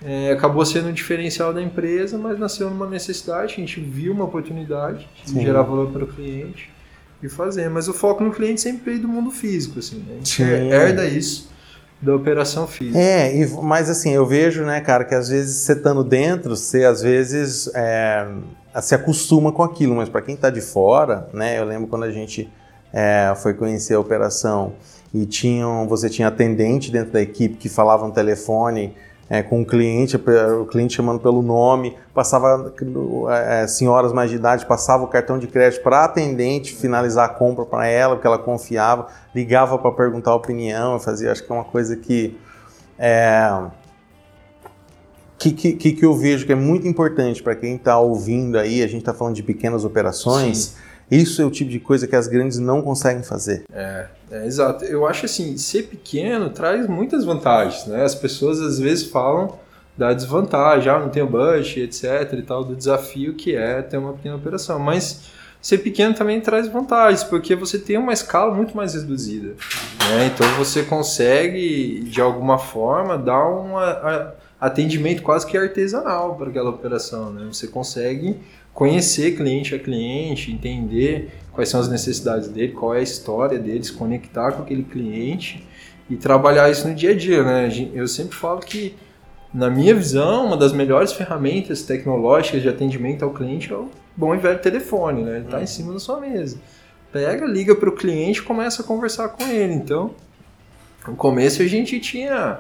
é, 0.04 0.32
acabou 0.32 0.66
sendo 0.66 0.90
um 0.90 0.94
diferencial 0.94 1.54
da 1.54 1.62
empresa, 1.62 2.18
mas 2.18 2.40
nasceu 2.40 2.70
numa 2.70 2.88
necessidade, 2.88 3.54
a 3.54 3.58
gente 3.58 3.80
viu 3.80 4.14
uma 4.14 4.26
oportunidade 4.26 5.08
de 5.24 5.32
Sim. 5.32 5.42
gerar 5.42 5.64
valor 5.64 5.92
para 5.92 6.04
o 6.04 6.08
cliente 6.08 6.70
e 7.22 7.28
fazer. 7.28 7.70
Mas 7.70 7.88
o 7.88 7.94
foco 7.94 8.24
no 8.24 8.32
cliente 8.32 8.62
sempre 8.62 8.92
veio 8.92 9.02
do 9.02 9.08
mundo 9.08 9.30
físico, 9.32 9.80
assim, 9.80 9.98
né? 9.98 10.14
a 10.14 10.18
gente 10.18 10.36
Sim. 10.36 10.44
herda 10.44 11.06
isso 11.06 11.50
da 12.02 12.16
operação 12.16 12.66
física. 12.66 12.98
É, 12.98 13.36
e, 13.36 13.48
mas 13.62 13.90
assim, 13.90 14.12
eu 14.12 14.26
vejo, 14.26 14.64
né, 14.64 14.80
cara, 14.80 15.04
que 15.04 15.14
às 15.14 15.28
vezes 15.28 15.58
você 15.58 15.74
estando 15.74 16.04
dentro, 16.04 16.56
você 16.56 16.86
às 16.86 17.02
vezes 17.02 17.70
é, 17.76 18.26
se 18.82 18.96
acostuma 18.96 19.52
com 19.52 19.64
aquilo, 19.64 19.96
mas 19.96 20.08
para 20.08 20.22
quem 20.22 20.36
está 20.36 20.50
de 20.50 20.62
fora, 20.62 21.28
né, 21.34 21.60
eu 21.60 21.66
lembro 21.66 21.88
quando 21.88 22.04
a 22.04 22.12
gente 22.12 22.50
é, 22.94 23.34
foi 23.36 23.54
conhecer 23.54 23.96
a 23.96 24.00
operação 24.00 24.74
e 25.14 25.26
tinham, 25.26 25.88
você 25.90 26.10
tinha 26.10 26.30
atendente 26.30 26.90
dentro 26.90 27.12
da 27.12 27.22
equipe 27.22 27.56
que 27.56 27.68
falava 27.68 28.08
no 28.08 28.14
telefone 28.14 28.96
é, 29.30 29.44
com 29.44 29.62
o 29.62 29.66
cliente, 29.66 30.18
o 30.18 30.66
cliente 30.66 30.96
chamando 30.96 31.20
pelo 31.20 31.42
nome, 31.42 31.96
passava 32.14 32.74
é, 33.30 33.68
senhoras 33.68 34.12
mais 34.12 34.30
de 34.30 34.38
idade, 34.38 34.66
passava 34.66 35.04
o 35.04 35.08
cartão 35.08 35.38
de 35.38 35.48
crédito 35.48 35.84
para 35.84 36.06
atendente 36.06 36.74
finalizar 36.74 37.26
a 37.26 37.30
compra 37.30 37.64
para 37.64 37.86
ela, 37.86 38.16
porque 38.16 38.26
ela 38.26 38.40
confiava, 38.40 39.08
ligava 39.36 39.78
para 39.78 39.92
perguntar 39.92 40.32
a 40.32 40.36
opinião, 40.36 40.94
eu 40.94 41.00
fazia, 41.00 41.32
acho 41.32 41.46
que 41.46 41.52
é 41.52 41.56
uma 41.56 41.66
coisa 41.66 41.96
que 41.96 42.38
é, 42.98 43.64
que, 45.38 45.52
que, 45.52 45.94
que 45.94 46.06
eu 46.06 46.14
vejo 46.16 46.46
que 46.46 46.52
é 46.52 46.56
muito 46.56 46.88
importante 46.88 47.42
para 47.42 47.56
quem 47.56 47.76
está 47.76 47.98
ouvindo 48.00 48.58
aí, 48.58 48.82
a 48.84 48.88
gente 48.88 49.00
está 49.00 49.14
falando 49.14 49.36
de 49.36 49.44
pequenas 49.44 49.86
operações. 49.86 50.58
Sim 50.58 50.89
isso 51.12 51.42
é 51.42 51.46
o 51.46 51.50
tipo 51.50 51.70
de 51.72 51.80
coisa 51.80 52.08
que 52.08 52.16
as 52.16 52.28
grandes 52.28 52.60
não 52.60 52.82
conseguem 52.82 53.24
fazer. 53.24 53.64
É, 53.72 54.06
é, 54.32 54.46
exato. 54.46 54.86
Eu 54.86 55.08
acho 55.08 55.26
assim, 55.26 55.58
ser 55.58 55.84
pequeno 55.84 56.50
traz 56.50 56.88
muitas 56.88 57.26
vantagens, 57.26 57.86
né? 57.86 58.04
As 58.04 58.16
pessoas 58.16 58.60
às 58.62 58.80
vezes 58.80 59.08
falam 59.08 59.58
da 59.98 60.14
desvantagem, 60.14 60.90
ah, 60.90 61.00
não 61.00 61.10
tenho 61.10 61.28
budget, 61.28 61.82
etc 61.82 62.34
e 62.34 62.42
tal, 62.42 62.64
do 62.64 62.76
desafio 62.76 63.34
que 63.34 63.56
é 63.56 63.82
ter 63.82 63.98
uma 63.98 64.14
pequena 64.14 64.36
operação. 64.36 64.80
Mas 64.80 65.24
ser 65.62 65.80
pequeno 65.80 66.14
também 66.14 66.40
traz 66.40 66.68
vantagens, 66.68 67.24
porque 67.24 67.56
você 67.56 67.78
tem 67.78 67.98
uma 67.98 68.14
escala 68.14 68.54
muito 68.54 68.78
mais 68.78 68.94
reduzida. 68.94 69.56
Né? 70.10 70.32
Então 70.34 70.48
você 70.54 70.84
consegue, 70.84 72.02
de 72.04 72.22
alguma 72.22 72.58
forma, 72.58 73.18
dar 73.18 73.46
um 73.50 73.74
atendimento 74.60 75.22
quase 75.22 75.46
que 75.46 75.58
artesanal 75.58 76.36
para 76.36 76.50
aquela 76.50 76.70
operação. 76.70 77.32
Né? 77.32 77.46
Você 77.52 77.68
consegue 77.68 78.40
conhecer 78.74 79.36
cliente 79.36 79.76
a 79.76 79.80
cliente, 79.80 80.52
entender 80.52 81.32
quais 81.52 81.70
são 81.70 81.80
as 81.80 81.90
necessidades 81.90 82.48
dele, 82.48 82.74
qual 82.74 82.96
é 82.96 83.00
a 83.00 83.04
história 83.04 83.60
dele, 83.60 83.84
se 83.84 83.92
conectar 83.92 84.54
com 84.54 84.64
aquele 84.64 84.84
cliente 84.84 85.68
e 86.10 86.16
trabalhar 86.16 86.70
isso 86.70 86.88
no 86.88 86.96
dia 86.96 87.12
a 87.12 87.16
dia, 87.16 87.44
né? 87.44 87.70
Eu 87.94 88.08
sempre 88.08 88.36
falo 88.36 88.60
que, 88.62 88.96
na 89.54 89.70
minha 89.70 89.94
visão, 89.94 90.46
uma 90.46 90.58
das 90.58 90.72
melhores 90.72 91.12
ferramentas 91.12 91.84
tecnológicas 91.84 92.62
de 92.62 92.70
atendimento 92.70 93.24
ao 93.24 93.32
cliente 93.32 93.72
é 93.72 93.76
o 93.76 93.90
bom 94.16 94.34
e 94.34 94.38
velho 94.38 94.60
telefone, 94.60 95.24
né? 95.24 95.38
Ele 95.38 95.46
está 95.46 95.62
em 95.62 95.68
cima 95.68 95.94
da 95.94 96.00
sua 96.00 96.20
mesa. 96.20 96.58
Pega, 97.12 97.46
liga 97.46 97.76
para 97.76 97.90
o 97.90 97.96
cliente 97.96 98.40
e 98.40 98.44
começa 98.44 98.82
a 98.82 98.86
conversar 98.86 99.30
com 99.30 99.44
ele. 99.44 99.74
Então, 99.74 100.12
no 101.08 101.16
começo 101.16 101.62
a 101.62 101.68
gente 101.68 102.00
tinha 102.00 102.60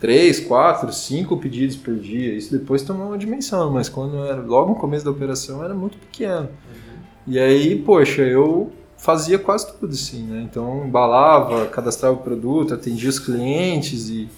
três, 0.00 0.40
quatro, 0.40 0.92
cinco 0.92 1.36
pedidos 1.36 1.76
por 1.76 1.96
dia. 1.96 2.34
Isso 2.34 2.56
depois 2.56 2.82
tomou 2.82 3.08
uma 3.08 3.18
dimensão, 3.18 3.70
mas 3.70 3.88
quando 3.88 4.24
era 4.24 4.40
logo 4.40 4.70
no 4.70 4.76
começo 4.76 5.04
da 5.04 5.10
operação 5.10 5.64
era 5.64 5.74
muito 5.74 5.98
pequeno. 5.98 6.48
Uhum. 6.48 6.98
E 7.26 7.38
aí, 7.38 7.76
poxa, 7.76 8.22
eu 8.22 8.72
fazia 8.96 9.38
quase 9.38 9.72
tudo 9.72 9.92
assim, 9.92 10.24
né? 10.24 10.42
Então 10.42 10.84
embalava, 10.86 11.66
cadastrava 11.66 12.14
o 12.14 12.18
produto, 12.18 12.74
atendia 12.74 13.08
os 13.08 13.18
clientes 13.18 14.08
e, 14.08 14.28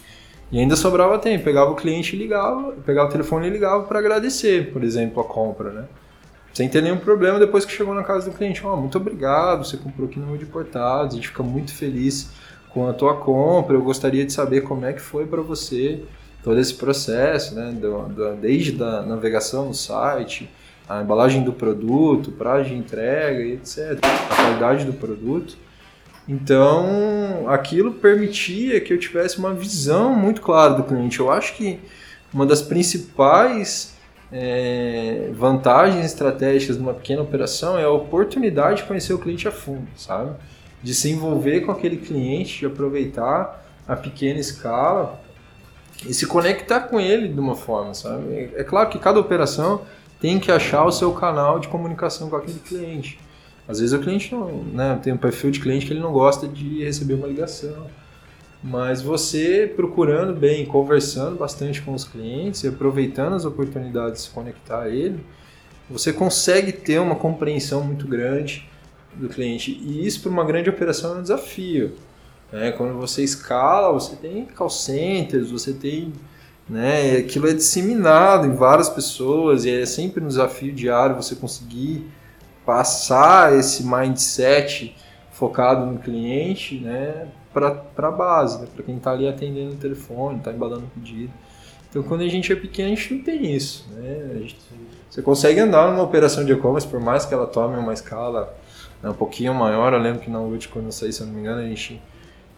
e 0.51 0.59
ainda 0.59 0.77
sobrava 0.77 1.19
tempo. 1.19 1.45
Pegava 1.45 1.71
o 1.71 1.77
cliente 1.77 2.17
e 2.17 2.19
ligava, 2.19 2.73
pegava 2.85 3.09
o 3.09 3.13
telefone 3.13 3.47
e 3.47 3.51
ligava 3.51 3.85
para 3.85 3.99
agradecer, 3.99 4.73
por 4.73 4.83
exemplo, 4.83 5.21
a 5.21 5.25
compra, 5.25 5.71
né? 5.71 5.85
Sem 6.53 6.69
ter 6.69 6.83
nenhum 6.83 6.99
problema 6.99 7.39
depois 7.39 7.65
que 7.65 7.73
chegou 7.73 7.95
na 7.95 8.03
casa 8.03 8.29
do 8.29 8.37
cliente. 8.37 8.65
Ó, 8.67 8.75
oh, 8.75 8.77
muito 8.77 8.99
obrigado, 8.99 9.65
você 9.65 9.77
comprou 9.77 10.09
aqui 10.09 10.19
no 10.19 10.27
meu 10.27 10.37
de 10.37 10.47
portados, 10.47 11.15
a 11.15 11.17
gente 11.17 11.29
fica 11.29 11.43
muito 11.43 11.73
feliz 11.73 12.31
com 12.73 12.89
a 12.89 12.93
tua 12.93 13.17
compra. 13.17 13.77
Eu 13.77 13.83
gostaria 13.83 14.25
de 14.25 14.33
saber 14.33 14.63
como 14.63 14.85
é 14.85 14.93
que 14.93 15.01
foi 15.01 15.27
para 15.27 15.43
você 15.43 16.03
todo 16.43 16.59
esse 16.59 16.75
processo, 16.75 17.55
né? 17.55 17.73
Do, 17.73 18.09
do, 18.09 18.37
desde 18.37 18.83
a 18.83 19.03
navegação 19.03 19.67
no 19.67 19.75
site, 19.75 20.49
a 20.89 21.03
embalagem 21.03 21.43
do 21.43 21.53
produto, 21.53 22.33
prazo 22.33 22.71
de 22.71 22.75
entrega, 22.75 23.43
etc. 23.43 23.99
A 24.03 24.35
qualidade 24.35 24.85
do 24.85 24.93
produto. 24.93 25.57
Então, 26.29 27.49
aquilo 27.49 27.95
permitia 27.95 28.81
que 28.81 28.93
eu 28.93 28.99
tivesse 28.99 29.39
uma 29.39 29.53
visão 29.53 30.15
muito 30.15 30.41
clara 30.41 30.75
do 30.75 30.85
cliente. 30.85 31.19
Eu 31.19 31.31
acho 31.31 31.57
que 31.57 31.81
uma 32.33 32.47
das 32.47 32.63
principais 32.63 33.97
é, 34.33 35.31
vantagens 35.33 36.05
estratégicas 36.05 36.77
de 36.77 36.83
uma 36.83 36.95
pequena 36.95 37.23
operação 37.23 37.79
é 37.79 37.85
a 37.85 37.91
oportunidade 37.91 38.83
de 38.83 38.89
conhecer 38.89 39.13
o 39.13 39.19
cliente 39.19 39.49
a 39.49 39.51
fundo, 39.51 39.89
sabe? 39.97 40.31
De 40.83 40.95
se 40.95 41.11
envolver 41.11 41.61
com 41.61 41.73
aquele 41.73 41.97
cliente, 41.97 42.61
de 42.61 42.67
aproveitar 42.67 43.65
a 43.87 43.97
pequena 43.97 44.39
escala 44.39 45.21
e 46.07 46.15
se 46.15 46.27
conectar 46.27 46.81
com 46.81 46.99
ele 46.99 47.29
de 47.29 47.39
uma 47.39 47.55
forma, 47.55 47.93
sabe? 47.93 48.51
É 48.55 48.65
claro 48.65 48.89
que 48.89 48.99
cada 48.99 49.21
operação 49.21 49.83
tem 50.21 50.39
que 50.39 50.51
achar 50.51 50.85
o 50.85 50.93
seu 50.93 51.13
canal 51.13 51.59
de 51.59 51.69
comunicação 51.69 52.31
com 52.31 52.37
aquele 52.37 52.59
cliente. 52.59 53.19
Às 53.69 53.81
vezes 53.81 53.93
o 53.93 54.01
cliente 54.01 54.35
não, 54.35 54.49
né, 54.65 54.99
tem 55.03 55.13
um 55.13 55.17
perfil 55.17 55.51
de 55.51 55.61
cliente 55.61 55.87
que 55.87 55.93
ele 55.93 56.01
não 56.01 56.13
gosta 56.13 56.49
de 56.49 56.85
receber 56.85 57.15
uma 57.15 57.27
ligação. 57.27 57.87
Mas 58.63 59.01
você 59.01 59.73
procurando 59.75 60.35
bem, 60.35 60.67
conversando 60.67 61.37
bastante 61.37 61.81
com 61.81 61.95
os 61.95 62.05
clientes 62.05 62.63
e 62.63 62.69
aproveitando 62.69 63.35
as 63.35 63.45
oportunidades 63.45 64.23
de 64.23 64.29
se 64.29 64.31
conectar 64.31 64.83
a 64.83 64.89
ele, 64.89 65.25
você 65.89 66.13
consegue 66.13 66.73
ter 66.73 67.01
uma 67.01 67.15
compreensão 67.15 67.83
muito 67.83 68.07
grande 68.07 68.69
do 69.15 69.29
cliente. 69.29 69.71
E 69.73 70.07
isso 70.07 70.21
para 70.21 70.31
uma 70.31 70.45
grande 70.45 70.71
operação 70.71 71.17
é 71.17 71.19
um 71.19 71.23
desafio. 71.23 71.93
Né? 72.53 72.73
Quando 72.73 72.99
você 72.99 73.23
escala, 73.23 73.93
você 73.93 74.17
tem 74.17 74.45
call 74.45 74.71
centers, 74.71 75.51
você 75.51 75.73
tem. 75.73 76.13
Né? 76.69 77.17
Aquilo 77.17 77.49
é 77.49 77.53
disseminado 77.53 78.47
em 78.47 78.55
várias 78.55 78.89
pessoas 78.89 79.65
e 79.65 79.71
é 79.71 79.87
sempre 79.87 80.23
um 80.23 80.29
desafio 80.29 80.73
diário 80.73 81.17
você 81.17 81.35
conseguir 81.35 82.07
passar 82.65 83.59
esse 83.59 83.85
mindset 83.85 84.95
focado 85.33 85.87
no 85.87 85.99
cliente 85.99 86.79
né? 86.79 87.29
para 87.53 87.83
a 87.97 88.11
base, 88.11 88.61
né? 88.61 88.69
para 88.73 88.85
quem 88.85 88.97
está 88.97 89.11
ali 89.11 89.27
atendendo 89.27 89.73
o 89.73 89.77
telefone, 89.77 90.39
está 90.39 90.53
embalando 90.53 90.85
o 90.85 91.01
pedido. 91.01 91.33
Então, 91.89 92.05
quando 92.05 92.21
a 92.21 92.29
gente 92.29 92.53
é 92.53 92.55
pequeno, 92.55 92.93
a 92.93 92.95
gente 92.95 93.15
não 93.15 93.25
tem 93.25 93.53
isso. 93.53 93.89
Né? 93.93 94.43
Gente, 94.43 94.57
você 95.11 95.21
consegue 95.21 95.59
andar 95.59 95.91
numa 95.91 96.05
operação 96.05 96.45
de 96.45 96.53
e-commerce, 96.53 96.87
por 96.87 97.01
mais 97.01 97.25
que 97.25 97.35
ela 97.35 97.49
tome 97.49 97.77
uma 97.77 97.93
escala 97.93 98.57
né, 99.03 99.11
um 99.11 99.15
pouquinho 99.15 99.55
maior. 99.55 99.93
Eu 99.93 99.99
lembro 99.99 100.21
que 100.21 100.31
na 100.31 100.41
última, 100.41 100.75
quando 100.75 100.87
eu 100.87 100.93
saí, 100.93 101.13
se 101.13 101.21
eu 101.21 101.27
não 101.27 101.35
me 101.35 101.41
engano, 101.41 101.61
a 101.61 101.67
gente 101.67 102.01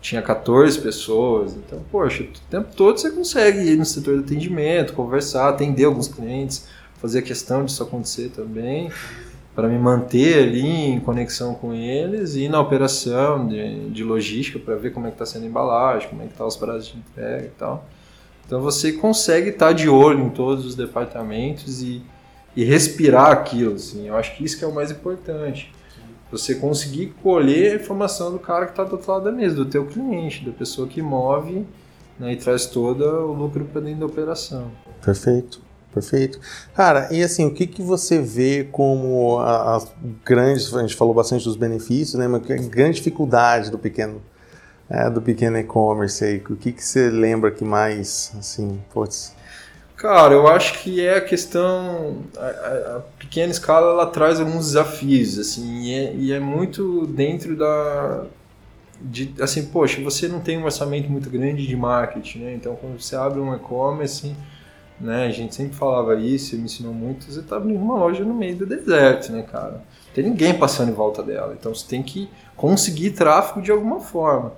tinha 0.01 0.21
14 0.21 0.81
pessoas. 0.81 1.55
Então, 1.55 1.81
poxa, 1.91 2.25
o 2.25 2.51
tempo 2.51 2.75
todo 2.75 2.99
você 2.99 3.11
consegue 3.11 3.61
ir 3.61 3.77
no 3.77 3.85
setor 3.85 4.19
de 4.19 4.25
atendimento, 4.25 4.93
conversar, 4.93 5.49
atender 5.49 5.85
alguns 5.85 6.09
clientes, 6.09 6.67
fazer 7.01 7.21
a 7.21 7.23
questão 7.23 7.65
disso 7.65 7.83
acontecer 7.83 8.31
também, 8.31 8.91
para 9.55 9.69
me 9.69 9.79
manter 9.79 10.43
ali 10.43 10.67
em 10.67 11.01
conexão 11.01 11.55
com 11.55 11.73
eles 11.73 12.35
e 12.35 12.49
na 12.49 12.61
operação 12.61 13.47
de, 13.47 13.91
de 13.91 14.03
logística 14.03 14.59
para 14.59 14.77
ver 14.77 14.93
como 14.93 15.07
é 15.07 15.11
que 15.11 15.17
está 15.17 15.27
sendo 15.27 15.45
a 15.45 15.47
embalagem, 15.47 16.09
como 16.09 16.23
é 16.23 16.27
que 16.27 16.33
está 16.33 16.45
os 16.45 16.57
prazos 16.57 16.89
de 16.89 16.99
entrega 16.99 17.47
e 17.47 17.51
tal. 17.51 17.87
Então 18.47 18.61
você 18.61 18.93
consegue 18.93 19.51
estar 19.51 19.69
tá 19.69 19.73
de 19.73 19.89
olho 19.89 20.25
em 20.25 20.31
todos 20.31 20.67
os 20.67 20.75
departamentos 20.75 21.83
e, 21.83 22.03
e 22.57 22.65
respirar 22.65 23.31
aquilo. 23.31 23.75
Assim. 23.75 24.09
Eu 24.09 24.17
acho 24.17 24.37
que 24.37 24.45
isso 24.45 24.59
que 24.59 24.65
é 24.65 24.69
o 24.69 24.75
mais 24.75 24.91
importante. 24.91 25.73
Você 26.33 26.57
conseguir 26.57 27.15
colher 27.23 27.73
a 27.73 27.77
informação 27.77 28.33
do 28.33 28.39
cara 28.39 28.65
que 28.65 28.73
está 28.73 28.83
do 28.83 28.93
outro 28.93 29.13
lado 29.13 29.25
da 29.25 29.33
mesa, 29.33 29.55
do 29.55 29.67
teu 29.67 29.87
cliente, 29.87 30.45
da 30.45 30.51
pessoa 30.51 30.89
que 30.89 31.01
move 31.01 31.65
né, 32.19 32.33
e 32.33 32.37
traz 32.37 32.67
todo 32.67 33.05
o 33.05 33.33
lucro 33.33 33.65
para 33.67 33.83
dentro 33.83 34.01
da 34.01 34.07
operação. 34.07 34.73
Perfeito. 35.05 35.61
Perfeito. 35.93 36.41
Cara, 36.75 37.13
e 37.13 37.23
assim, 37.23 37.45
o 37.45 37.53
que, 37.53 37.67
que 37.67 37.83
você 37.83 38.19
vê 38.19 38.67
como 38.73 39.39
as 39.41 39.93
grandes, 40.25 40.75
a 40.75 40.81
gente 40.81 40.97
falou 40.97 41.13
bastante 41.13 41.45
dos 41.45 41.55
benefícios, 41.55 42.15
né, 42.15 42.27
mas 42.27 42.51
a 42.51 42.57
grande 42.57 42.97
dificuldade 42.97 43.71
do 43.71 43.79
pequeno 43.79 44.23
é, 44.89 45.09
do 45.09 45.23
pequeno 45.23 45.59
e-commerce 45.59 46.23
aí, 46.23 46.37
o 46.37 46.57
que, 46.57 46.73
que 46.73 46.85
você 46.85 47.09
lembra 47.09 47.51
que 47.51 47.65
mais, 47.65 48.33
assim, 48.39 48.79
putz, 48.93 49.35
Cara, 50.03 50.35
eu 50.35 50.49
acho 50.49 50.83
que 50.83 51.01
é 51.01 51.19
a 51.19 51.21
questão. 51.21 52.25
A, 52.37 52.97
a, 52.97 53.03
pequena 53.21 53.53
escala 53.53 53.93
ela 53.93 54.07
traz 54.07 54.41
alguns 54.41 54.67
desafios, 54.67 55.39
assim, 55.39 55.83
e 55.83 55.95
é, 55.95 56.15
e 56.17 56.33
é, 56.33 56.41
muito 56.41 57.07
dentro 57.07 57.57
da. 57.57 58.25
De, 59.01 59.33
assim, 59.41 59.67
poxa, 59.67 60.03
você 60.03 60.27
não 60.27 60.41
tem 60.41 60.59
um 60.59 60.65
orçamento 60.65 61.09
muito 61.09 61.31
grande 61.31 61.65
de 61.65 61.77
marketing, 61.77 62.39
né? 62.41 62.53
Então, 62.53 62.75
quando 62.75 63.01
você 63.01 63.15
abre 63.15 63.39
um 63.39 63.55
e-commerce, 63.55 64.35
né? 65.01 65.27
A 65.27 65.31
gente 65.31 65.55
sempre 65.55 65.77
falava 65.77 66.17
isso, 66.17 66.57
me 66.57 66.65
ensinou 66.65 66.93
muito. 66.93 67.31
Você 67.31 67.41
tá 67.41 67.57
abrindo 67.57 67.79
uma 67.79 67.95
loja 67.95 68.25
no 68.25 68.35
meio 68.35 68.57
do 68.57 68.67
deserto, 68.67 69.31
né, 69.31 69.43
cara? 69.43 69.75
Não 69.75 70.13
tem 70.13 70.25
ninguém 70.25 70.59
passando 70.59 70.89
em 70.91 70.95
volta 70.95 71.23
dela. 71.23 71.57
Então, 71.57 71.73
você 71.73 71.87
tem 71.87 72.03
que 72.03 72.29
conseguir 72.57 73.13
tráfego 73.13 73.63
de 73.63 73.71
alguma 73.71 74.01
forma, 74.01 74.53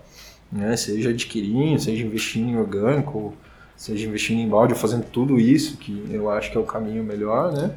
né? 0.51 0.75
Seja 0.75 1.11
adquirindo, 1.11 1.79
seja 1.83 2.03
investindo 2.03 2.49
em 2.49 2.57
orgânico 2.57 3.35
seja 3.77 4.07
investindo 4.07 4.41
em 4.41 4.49
balde, 4.49 4.75
fazendo 4.75 5.05
tudo 5.05 5.39
isso, 5.39 5.77
que 5.77 6.05
eu 6.11 6.31
acho 6.31 6.51
que 6.51 6.57
é 6.57 6.61
o 6.61 6.65
caminho 6.65 7.03
melhor, 7.03 7.53
né? 7.53 7.73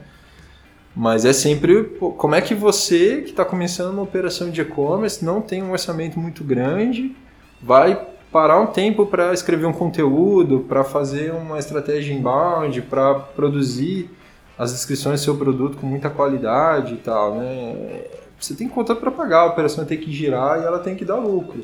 Mas 0.95 1.25
é 1.25 1.33
sempre 1.33 1.83
como 2.17 2.33
é 2.33 2.41
que 2.41 2.55
você, 2.55 3.21
que 3.21 3.29
está 3.29 3.45
começando 3.45 3.93
uma 3.93 4.01
operação 4.01 4.49
de 4.49 4.61
e-commerce, 4.61 5.23
não 5.23 5.41
tem 5.41 5.61
um 5.61 5.71
orçamento 5.71 6.19
muito 6.19 6.43
grande, 6.43 7.15
vai 7.61 7.99
parar 8.31 8.59
um 8.59 8.67
tempo 8.67 9.05
para 9.05 9.33
escrever 9.33 9.67
um 9.67 9.73
conteúdo, 9.73 10.61
para 10.67 10.83
fazer 10.83 11.33
uma 11.33 11.59
estratégia 11.59 12.13
inbound, 12.13 12.81
para 12.83 13.13
produzir 13.13 14.09
as 14.57 14.73
descrições 14.73 15.21
do 15.21 15.23
seu 15.23 15.37
produto 15.37 15.77
com 15.77 15.85
muita 15.85 16.09
qualidade 16.09 16.95
e 16.95 16.97
tal, 16.97 17.35
né? 17.35 18.05
você 18.39 18.53
tem 18.55 18.67
conta 18.67 18.95
para 18.95 19.11
pagar, 19.11 19.41
a 19.41 19.45
operação 19.45 19.85
tem 19.85 19.97
que 19.97 20.11
girar 20.11 20.61
e 20.61 20.65
ela 20.65 20.79
tem 20.79 20.95
que 20.95 21.05
dar 21.05 21.15
lucro. 21.15 21.63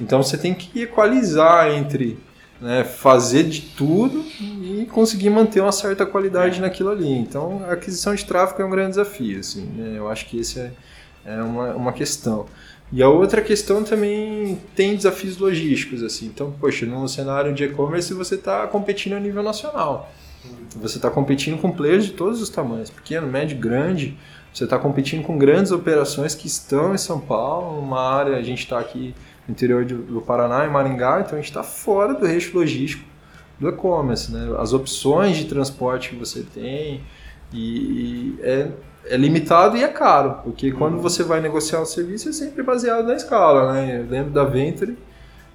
Então 0.00 0.22
você 0.22 0.36
tem 0.36 0.54
que 0.54 0.82
equalizar 0.82 1.70
entre 1.70 2.18
né, 2.62 2.84
fazer 2.84 3.42
de 3.42 3.60
tudo 3.60 4.24
e 4.40 4.86
conseguir 4.92 5.28
manter 5.30 5.60
uma 5.60 5.72
certa 5.72 6.06
qualidade 6.06 6.60
naquilo 6.60 6.90
ali. 6.90 7.10
Então 7.10 7.62
a 7.68 7.72
aquisição 7.72 8.14
de 8.14 8.24
tráfego 8.24 8.62
é 8.62 8.64
um 8.64 8.70
grande 8.70 8.90
desafio. 8.90 9.40
Assim, 9.40 9.64
né? 9.76 9.98
Eu 9.98 10.08
acho 10.08 10.26
que 10.26 10.38
esse 10.38 10.60
é, 10.60 10.70
é 11.24 11.42
uma, 11.42 11.74
uma 11.74 11.92
questão. 11.92 12.46
E 12.92 13.02
a 13.02 13.08
outra 13.08 13.40
questão 13.40 13.82
também 13.82 14.60
tem 14.76 14.94
desafios 14.94 15.38
logísticos, 15.38 16.02
assim. 16.02 16.26
Então, 16.26 16.52
poxa, 16.60 16.86
no 16.86 17.08
cenário 17.08 17.52
de 17.52 17.64
e-commerce 17.64 18.14
você 18.14 18.36
está 18.36 18.66
competindo 18.66 19.14
a 19.14 19.20
nível 19.20 19.42
nacional. 19.42 20.12
Você 20.76 20.98
está 20.98 21.10
competindo 21.10 21.60
com 21.60 21.70
players 21.70 22.04
de 22.04 22.12
todos 22.12 22.40
os 22.40 22.48
tamanhos, 22.48 22.90
pequeno, 22.90 23.26
médio, 23.26 23.58
grande. 23.58 24.16
Você 24.52 24.64
está 24.64 24.78
competindo 24.78 25.24
com 25.24 25.38
grandes 25.38 25.72
operações 25.72 26.34
que 26.34 26.46
estão 26.46 26.94
em 26.94 26.98
São 26.98 27.18
Paulo, 27.18 27.80
uma 27.80 28.00
área, 28.00 28.36
a 28.36 28.42
gente 28.42 28.60
está 28.60 28.78
aqui 28.78 29.14
no 29.46 29.52
interior 29.52 29.84
do 29.84 30.20
Paraná, 30.20 30.66
em 30.66 30.70
Maringá, 30.70 31.20
então 31.20 31.34
a 31.34 31.40
gente 31.40 31.50
está 31.50 31.62
fora 31.62 32.14
do 32.14 32.26
eixo 32.26 32.56
logístico 32.56 33.04
do 33.58 33.68
e-commerce. 33.68 34.32
Né? 34.32 34.54
As 34.58 34.72
opções 34.72 35.36
de 35.36 35.46
transporte 35.46 36.10
que 36.10 36.16
você 36.16 36.42
tem 36.42 37.00
e, 37.52 38.36
é, 38.40 38.68
é 39.06 39.16
limitado 39.16 39.76
e 39.76 39.82
é 39.82 39.88
caro, 39.88 40.38
porque 40.42 40.72
quando 40.72 40.98
você 40.98 41.22
vai 41.22 41.40
negociar 41.40 41.80
um 41.80 41.86
serviço 41.86 42.28
é 42.28 42.32
sempre 42.32 42.62
baseado 42.62 43.06
na 43.06 43.14
escala. 43.14 43.72
Né? 43.72 44.00
Eu 44.00 44.10
lembro 44.10 44.32
da 44.32 44.44
Venture, 44.44 44.96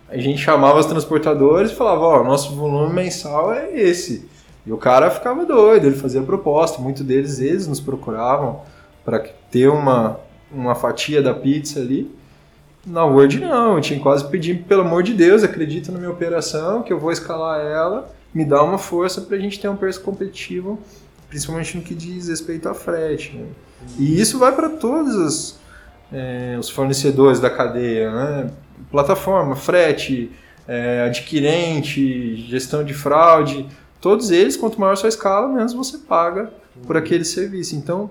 a 0.10 0.18
gente 0.18 0.40
chamava 0.40 0.80
os 0.80 0.86
transportadores 0.86 1.72
e 1.72 1.76
falava, 1.76 2.02
ó, 2.02 2.22
oh, 2.22 2.24
nosso 2.24 2.56
volume 2.56 2.94
mensal 2.94 3.54
é 3.54 3.78
esse. 3.78 4.30
E 4.66 4.72
o 4.72 4.78
cara 4.78 5.10
ficava 5.10 5.46
doido, 5.46 5.88
ele 5.88 5.96
fazia 5.96 6.22
proposta, 6.22 6.82
muitos 6.82 7.04
deles 7.04 7.40
eles 7.40 7.68
nos 7.68 7.80
procuravam 7.80 8.62
para 9.04 9.20
ter 9.50 9.70
uma, 9.70 10.20
uma 10.52 10.76
fatia 10.76 11.22
da 11.22 11.34
pizza 11.34 11.80
ali. 11.80 12.14
Na 12.88 13.04
Word 13.04 13.42
não, 13.42 13.76
eu 13.76 13.82
tinha 13.82 14.00
quase 14.00 14.26
pedido, 14.30 14.64
pelo 14.64 14.82
amor 14.82 15.04
de 15.04 15.14
Deus, 15.14 15.44
acredita 15.44 15.92
na 15.92 16.00
minha 16.00 16.10
operação, 16.10 16.82
que 16.82 16.94
eu 16.94 16.98
vou 16.98 17.12
escalar 17.12 17.60
ela, 17.60 18.10
me 18.34 18.46
dá 18.46 18.64
uma 18.64 18.78
força 18.78 19.20
para 19.20 19.36
a 19.36 19.40
gente 19.40 19.60
ter 19.60 19.68
um 19.68 19.76
preço 19.76 20.00
competitivo, 20.00 20.80
principalmente 21.28 21.76
no 21.76 21.84
que 21.84 21.94
diz 21.94 22.30
respeito 22.30 22.70
a 22.70 22.74
frete. 22.74 23.36
Né? 23.36 23.46
E 24.00 24.18
isso 24.22 24.40
vai 24.40 24.56
para 24.56 24.70
todos 24.70 25.16
os, 25.16 25.60
é, 26.14 26.56
os, 26.58 26.70
fornecedores 26.70 27.42
da 27.42 27.50
cadeia, 27.50 28.10
né? 28.10 28.52
plataforma, 28.90 29.54
frete, 29.58 30.32
é, 30.66 31.04
adquirente, 31.08 32.38
gestão 32.48 32.86
de 32.86 32.94
fraude, 32.94 33.68
todos 34.00 34.32
eles, 34.32 34.56
quanto 34.56 34.80
maior 34.80 34.94
a 34.94 34.96
sua 34.96 35.10
escala, 35.10 35.50
menos 35.50 35.74
você 35.74 35.98
paga 35.98 36.54
por 36.86 36.96
aquele 36.96 37.26
serviço. 37.26 37.76
Então, 37.76 38.10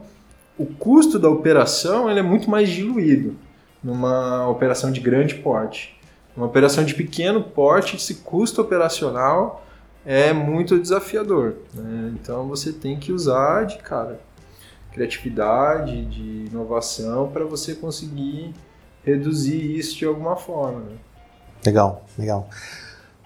o 0.58 0.66
custo 0.66 1.18
da 1.18 1.30
operação 1.30 2.10
ele 2.10 2.20
é 2.20 2.22
muito 2.22 2.50
mais 2.50 2.68
diluído 2.68 3.45
numa 3.82 4.48
operação 4.48 4.90
de 4.90 5.00
grande 5.00 5.34
porte. 5.36 5.96
Uma 6.36 6.46
operação 6.46 6.84
de 6.84 6.94
pequeno 6.94 7.42
porte, 7.42 7.96
esse 7.96 8.16
custo 8.16 8.60
operacional 8.60 9.64
é 10.04 10.32
muito 10.32 10.78
desafiador. 10.78 11.56
Né? 11.74 12.12
Então 12.14 12.46
você 12.46 12.72
tem 12.72 12.98
que 12.98 13.12
usar 13.12 13.64
de 13.64 13.78
cara 13.78 14.20
criatividade, 14.92 16.06
de 16.06 16.46
inovação 16.50 17.28
para 17.28 17.44
você 17.44 17.74
conseguir 17.74 18.54
reduzir 19.04 19.76
isso 19.76 19.96
de 19.96 20.06
alguma 20.06 20.36
forma. 20.36 20.80
Né? 20.80 20.96
Legal, 21.64 22.04
legal. 22.18 22.48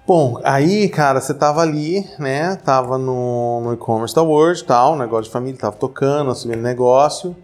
Bom, 0.07 0.41
aí, 0.43 0.89
cara, 0.89 1.21
você 1.21 1.33
tava 1.33 1.61
ali, 1.61 2.05
né? 2.19 2.57
Tava 2.57 2.99
no, 2.99 3.61
no 3.61 3.75
e-commerce 3.75 4.15
da 4.15 4.23
Word, 4.23 4.65
tal, 4.65 4.97
negócio 4.97 5.25
de 5.25 5.31
família, 5.31 5.61
tava 5.61 5.77
tocando, 5.77 6.33
assumindo 6.33 6.61
negócio. 6.61 7.37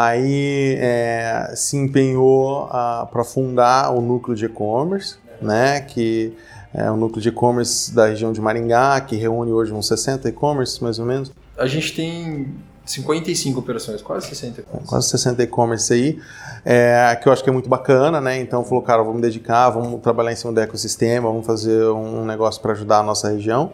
Aí 0.00 0.76
é, 0.78 1.54
se 1.56 1.76
empenhou 1.76 2.68
para 2.68 3.24
fundar 3.24 3.92
o 3.92 4.00
núcleo 4.00 4.36
de 4.36 4.44
e-commerce, 4.44 5.16
né? 5.42 5.80
Que 5.80 6.32
é 6.72 6.88
o 6.88 6.96
núcleo 6.96 7.20
de 7.20 7.30
e-commerce 7.30 7.92
da 7.92 8.06
região 8.06 8.32
de 8.32 8.40
Maringá, 8.40 9.00
que 9.00 9.16
reúne 9.16 9.50
hoje 9.50 9.72
uns 9.72 9.88
60 9.88 10.28
e-commerce, 10.28 10.80
mais 10.80 11.00
ou 11.00 11.04
menos. 11.04 11.32
A 11.58 11.66
gente 11.66 11.96
tem 11.96 12.46
55 12.86 13.58
operações, 13.58 14.00
quase 14.00 14.28
60 14.28 14.60
e-commerce. 14.60 14.88
Quase 14.88 15.08
60 15.08 15.42
e-commerce 15.42 15.92
aí, 15.92 16.20
é, 16.64 17.18
que 17.20 17.28
eu 17.28 17.32
acho 17.32 17.42
que 17.42 17.50
é 17.50 17.52
muito 17.52 17.68
bacana, 17.68 18.20
né? 18.20 18.40
Então 18.40 18.62
falou, 18.62 18.84
cara, 18.84 19.02
vamos 19.02 19.20
dedicar, 19.20 19.68
vamos 19.70 20.00
trabalhar 20.00 20.30
em 20.30 20.36
cima 20.36 20.52
do 20.52 20.60
ecossistema, 20.60 21.26
vamos 21.26 21.44
fazer 21.44 21.82
um 21.90 22.24
negócio 22.24 22.62
para 22.62 22.70
ajudar 22.70 23.00
a 23.00 23.02
nossa 23.02 23.30
região. 23.30 23.72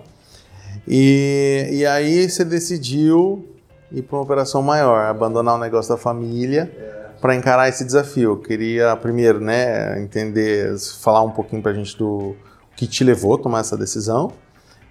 E, 0.88 1.68
e 1.70 1.84
aí 1.84 2.26
você 2.30 2.46
decidiu 2.46 3.53
ir 3.92 4.02
para 4.02 4.16
uma 4.16 4.22
operação 4.22 4.62
maior, 4.62 5.06
abandonar 5.06 5.54
o 5.54 5.58
negócio 5.58 5.94
da 5.94 6.00
família 6.00 6.70
é. 6.76 7.20
para 7.20 7.34
encarar 7.34 7.68
esse 7.68 7.84
desafio. 7.84 8.32
Eu 8.32 8.36
queria 8.38 8.96
primeiro, 8.96 9.40
né, 9.40 10.00
entender, 10.00 10.76
falar 11.00 11.22
um 11.22 11.30
pouquinho 11.30 11.62
para 11.62 11.72
a 11.72 11.74
gente 11.74 11.96
do 11.96 12.36
que 12.76 12.86
te 12.86 13.04
levou 13.04 13.34
a 13.34 13.38
tomar 13.38 13.60
essa 13.60 13.76
decisão 13.76 14.32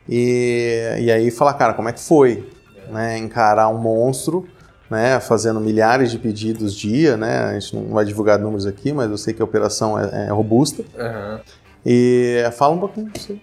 e, 0.08 0.96
e 1.00 1.12
aí 1.12 1.30
falar, 1.32 1.54
cara, 1.56 1.74
como 1.74 1.90
é 1.90 1.94
que 1.94 2.00
foi? 2.00 2.50
né, 2.90 3.18
encarar 3.18 3.70
um 3.70 3.78
monstro, 3.78 4.48
né, 4.90 5.20
fazendo 5.20 5.60
milhares 5.60 6.12
de 6.12 6.20
pedidos 6.20 6.76
dia, 6.76 7.18
né, 7.18 7.40
a 7.40 7.60
gente 7.60 7.76
não 7.76 7.94
vai 7.94 8.06
divulgar 8.06 8.40
números 8.40 8.66
aqui, 8.66 8.92
mas 8.94 9.10
eu 9.10 9.18
sei 9.18 9.34
que 9.34 9.42
a 9.42 9.46
operação 9.46 10.00
é, 10.00 10.28
é 10.28 10.32
robusta. 10.32 10.84
Uhum. 10.84 11.40
E 11.86 12.44
fala 12.54 12.74
um 12.74 12.80
pouquinho 12.80 13.10
disso. 13.10 13.40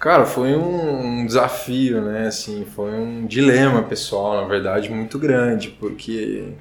Cara, 0.00 0.26
foi 0.26 0.56
um, 0.56 1.20
um, 1.20 1.26
desafio, 1.26 2.00
né? 2.00 2.26
Assim, 2.26 2.64
foi 2.64 2.90
um 2.92 3.26
dilema 3.26 3.82
pessoal, 3.82 4.40
na 4.40 4.48
verdade, 4.48 4.90
muito 4.90 5.18
grande, 5.18 5.68
porque 5.68 6.54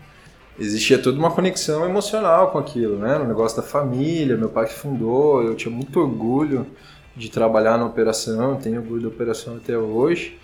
existia 0.60 1.00
toda 1.00 1.18
uma 1.18 1.32
conexão 1.32 1.86
emocional 1.86 2.52
com 2.52 2.60
aquilo, 2.60 3.00
né? 3.00 3.18
No 3.18 3.26
negócio 3.26 3.58
da 3.58 3.64
família, 3.64 4.38
meu 4.38 4.50
pai 4.50 4.68
que 4.68 4.74
fundou, 4.74 5.42
eu 5.42 5.56
tinha 5.56 5.74
muito 5.74 6.00
orgulho 6.00 6.68
de 7.16 7.32
trabalhar 7.32 7.78
na 7.78 7.86
operação, 7.86 8.58
tenho 8.58 8.82
orgulho 8.82 9.04
da 9.04 9.08
operação 9.08 9.56
até 9.56 9.78
hoje 9.78 10.38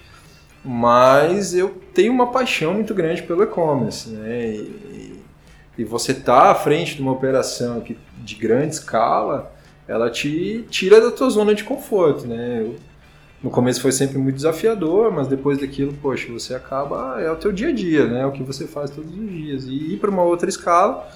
mas 0.66 1.54
eu 1.54 1.70
tenho 1.94 2.12
uma 2.12 2.32
paixão 2.32 2.74
muito 2.74 2.94
grande 2.96 3.22
pelo 3.22 3.44
e-commerce, 3.44 4.10
né? 4.10 4.48
E, 4.48 5.22
e 5.78 5.84
você 5.84 6.12
tá 6.12 6.50
à 6.50 6.56
frente 6.56 6.96
de 6.96 7.04
uma 7.04 7.12
operação 7.12 7.82
que, 7.82 7.96
de 8.18 8.34
grande 8.34 8.74
escala, 8.74 9.54
ela 9.88 10.10
te 10.10 10.66
tira 10.70 11.00
da 11.02 11.12
tua 11.12 11.30
zona 11.30 11.54
de 11.54 11.64
conforto, 11.64 12.28
né? 12.28 12.62
Eu, 12.62 12.76
no 13.44 13.50
começo 13.50 13.82
foi 13.82 13.92
sempre 13.92 14.18
muito 14.18 14.36
desafiador, 14.36 15.12
mas 15.12 15.28
depois 15.28 15.60
daquilo, 15.60 15.94
poxa, 16.02 16.32
você 16.32 16.56
acaba 16.56 17.22
é 17.22 17.32
o 17.32 17.36
teu 17.36 17.52
dia 17.52 17.70
a 17.70 17.72
dia, 17.72 18.08
né? 18.08 18.22
É 18.22 18.26
o 18.26 18.32
que 18.32 18.44
você 18.44 18.66
faz 18.66 18.90
todos 18.90 19.12
os 19.12 19.30
dias. 19.30 19.66
E 19.66 19.94
ir 19.94 19.98
para 20.00 20.10
uma 20.10 20.24
outra 20.24 20.50
escala 20.50 21.08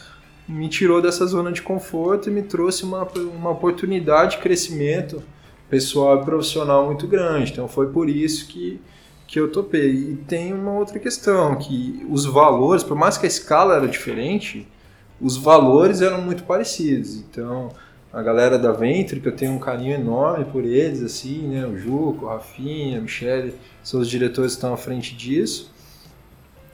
me 0.48 0.68
tirou 0.68 1.02
dessa 1.02 1.26
zona 1.26 1.52
de 1.52 1.62
conforto 1.62 2.30
e 2.30 2.32
me 2.32 2.44
trouxe 2.44 2.84
uma, 2.84 3.08
uma 3.36 3.52
oportunidade 3.52 4.38
de 4.38 4.44
crescimento 4.44 5.24
pessoal 5.70 6.22
e 6.22 6.26
profissional 6.26 6.86
muito 6.86 7.08
grande. 7.08 7.52
Então 7.52 7.68
foi 7.68 7.88
por 7.88 8.10
isso 8.10 8.48
que 8.48 8.80
que 9.30 9.40
eu 9.40 9.52
topei. 9.52 9.92
E 9.92 10.16
tem 10.28 10.52
uma 10.54 10.74
outra 10.74 11.00
questão, 11.00 11.56
que 11.56 12.06
os 12.10 12.26
valores, 12.26 12.84
por 12.84 12.98
mais 12.98 13.18
que 13.18 13.26
a 13.26 13.30
escala 13.30 13.76
era 13.76 13.88
diferente, 13.88 14.68
os 15.22 15.38
valores 15.38 16.02
eram 16.02 16.22
muito 16.22 16.44
parecidos. 16.44 17.16
Então, 17.18 17.70
a 18.12 18.22
galera 18.22 18.58
da 18.58 18.72
Venture, 18.72 19.22
que 19.22 19.28
eu 19.28 19.36
tenho 19.36 19.54
um 19.54 19.60
carinho 19.60 19.94
enorme 19.94 20.46
por 20.46 20.66
eles, 20.66 21.02
assim, 21.04 21.48
né? 21.48 21.66
O 21.66 21.78
Juco, 21.78 22.26
o 22.26 22.30
Rafinha, 22.30 22.98
a 22.98 23.02
Michelle, 23.02 23.54
são 23.84 24.00
os 24.00 24.10
diretores 24.10 24.54
que 24.54 24.58
estão 24.58 24.74
à 24.74 24.78
frente 24.78 25.16
disso. 25.16 25.72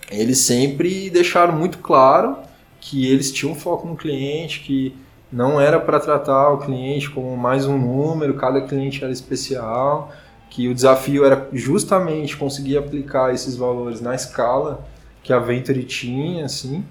Eles 0.10 0.40
sempre 0.40 1.10
deixaram 1.10 1.54
muito 1.54 1.80
claro 1.80 2.38
que 2.80 3.12
eles 3.12 3.32
tinham 3.32 3.56
foco 3.56 3.88
no 3.88 3.96
cliente, 3.96 4.62
que 4.62 4.96
não 5.32 5.60
era 5.60 5.80
para 5.80 6.00
tratar 6.00 6.52
o 6.52 6.60
cliente 6.60 7.10
como 7.10 7.36
mais 7.36 7.66
um 7.66 7.78
número, 7.78 8.36
cada 8.36 8.62
cliente 8.62 9.04
era 9.04 9.12
especial 9.12 10.12
que 10.50 10.70
o 10.70 10.74
desafio 10.74 11.26
era 11.26 11.50
justamente 11.52 12.38
conseguir 12.38 12.78
aplicar 12.78 13.34
esses 13.34 13.58
valores 13.58 14.00
na 14.00 14.16
escala 14.16 14.88
que 15.22 15.34
a 15.34 15.40
Venture 15.40 15.84
tinha, 15.84 16.46
assim, 16.46 16.86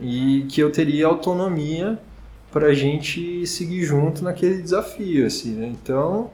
e 0.00 0.46
que 0.48 0.60
eu 0.60 0.72
teria 0.72 1.06
autonomia 1.06 1.96
para 2.52 2.68
a 2.68 2.74
gente 2.74 3.46
seguir 3.46 3.82
junto 3.82 4.24
naquele 4.24 4.62
desafio, 4.62 5.26
assim, 5.26 5.52
né? 5.52 5.66
Então, 5.66 6.30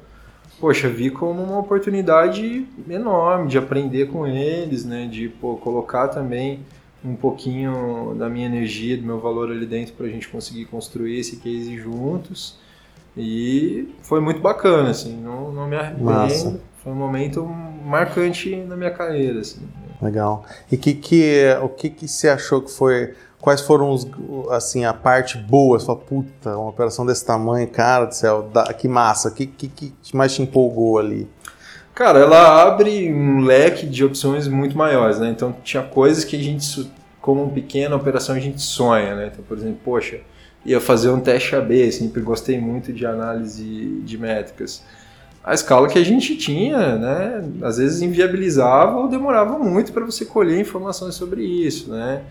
poxa, 0.60 0.88
vi 0.88 1.10
como 1.10 1.42
uma 1.42 1.58
oportunidade 1.58 2.66
enorme 2.88 3.48
de 3.48 3.58
aprender 3.58 4.06
com 4.06 4.26
eles, 4.26 4.84
né? 4.84 5.06
De 5.06 5.28
pô, 5.28 5.56
colocar 5.56 6.08
também 6.08 6.60
um 7.04 7.14
pouquinho 7.14 8.14
da 8.18 8.28
minha 8.28 8.46
energia, 8.46 8.96
do 8.96 9.02
meu 9.02 9.20
valor 9.20 9.50
ali 9.50 9.66
dentro 9.66 9.94
para 9.94 10.06
a 10.06 10.08
gente 10.08 10.28
conseguir 10.28 10.64
construir 10.66 11.18
esse 11.18 11.36
case 11.36 11.76
juntos 11.76 12.58
e 13.16 13.94
foi 14.02 14.20
muito 14.20 14.40
bacana, 14.40 14.90
assim, 14.90 15.16
não, 15.16 15.52
não 15.52 15.68
me 15.68 15.76
arrependo. 15.76 16.04
Massa. 16.04 16.60
Foi 16.82 16.92
um 16.92 16.96
momento 16.96 17.44
marcante 17.44 18.56
na 18.56 18.76
minha 18.76 18.90
carreira, 18.90 19.40
assim. 19.40 19.60
Legal. 20.02 20.44
E 20.70 20.76
que, 20.76 20.94
que, 20.94 21.44
o 21.62 21.68
que, 21.68 21.88
que 21.88 22.08
você 22.08 22.28
achou 22.28 22.60
que 22.60 22.70
foi. 22.70 23.14
Quais 23.44 23.60
foram 23.60 23.90
os, 23.90 24.08
assim, 24.52 24.86
a 24.86 24.94
parte 24.94 25.36
boa? 25.36 25.78
Você 25.78 25.84
falou, 25.84 26.00
puta, 26.00 26.56
uma 26.56 26.70
operação 26.70 27.04
desse 27.04 27.26
tamanho, 27.26 27.68
cara 27.68 28.06
do 28.06 28.14
céu, 28.14 28.50
que 28.78 28.88
massa. 28.88 29.30
Que, 29.30 29.46
que, 29.46 29.68
que 29.68 30.16
mais 30.16 30.34
te 30.34 30.40
empolgou 30.40 30.98
ali? 30.98 31.28
Cara, 31.94 32.20
ela 32.20 32.62
abre 32.62 33.12
um 33.12 33.42
leque 33.42 33.84
de 33.84 34.02
opções 34.02 34.48
muito 34.48 34.78
maiores, 34.78 35.18
né? 35.18 35.28
Então 35.28 35.54
tinha 35.62 35.82
coisas 35.82 36.24
que 36.24 36.36
a 36.36 36.42
gente 36.42 36.90
como 37.20 37.50
pequena 37.50 37.94
operação 37.94 38.34
a 38.34 38.40
gente 38.40 38.62
sonha, 38.62 39.14
né? 39.14 39.30
Então, 39.30 39.44
por 39.46 39.58
exemplo, 39.58 39.78
poxa, 39.84 40.20
ia 40.64 40.80
fazer 40.80 41.10
um 41.10 41.20
teste 41.20 41.54
AB, 41.54 41.92
sempre 41.92 42.22
gostei 42.22 42.58
muito 42.58 42.94
de 42.94 43.04
análise 43.04 44.00
de 44.06 44.16
métricas. 44.16 44.82
A 45.44 45.52
escala 45.52 45.86
que 45.86 45.98
a 45.98 46.04
gente 46.04 46.34
tinha, 46.34 46.96
né, 46.96 47.44
às 47.60 47.76
vezes 47.76 48.00
inviabilizava 48.00 48.96
ou 48.96 49.06
demorava 49.06 49.58
muito 49.58 49.92
para 49.92 50.06
você 50.06 50.24
colher 50.24 50.58
informações 50.58 51.14
sobre 51.14 51.44
isso, 51.44 51.90
né? 51.90 52.22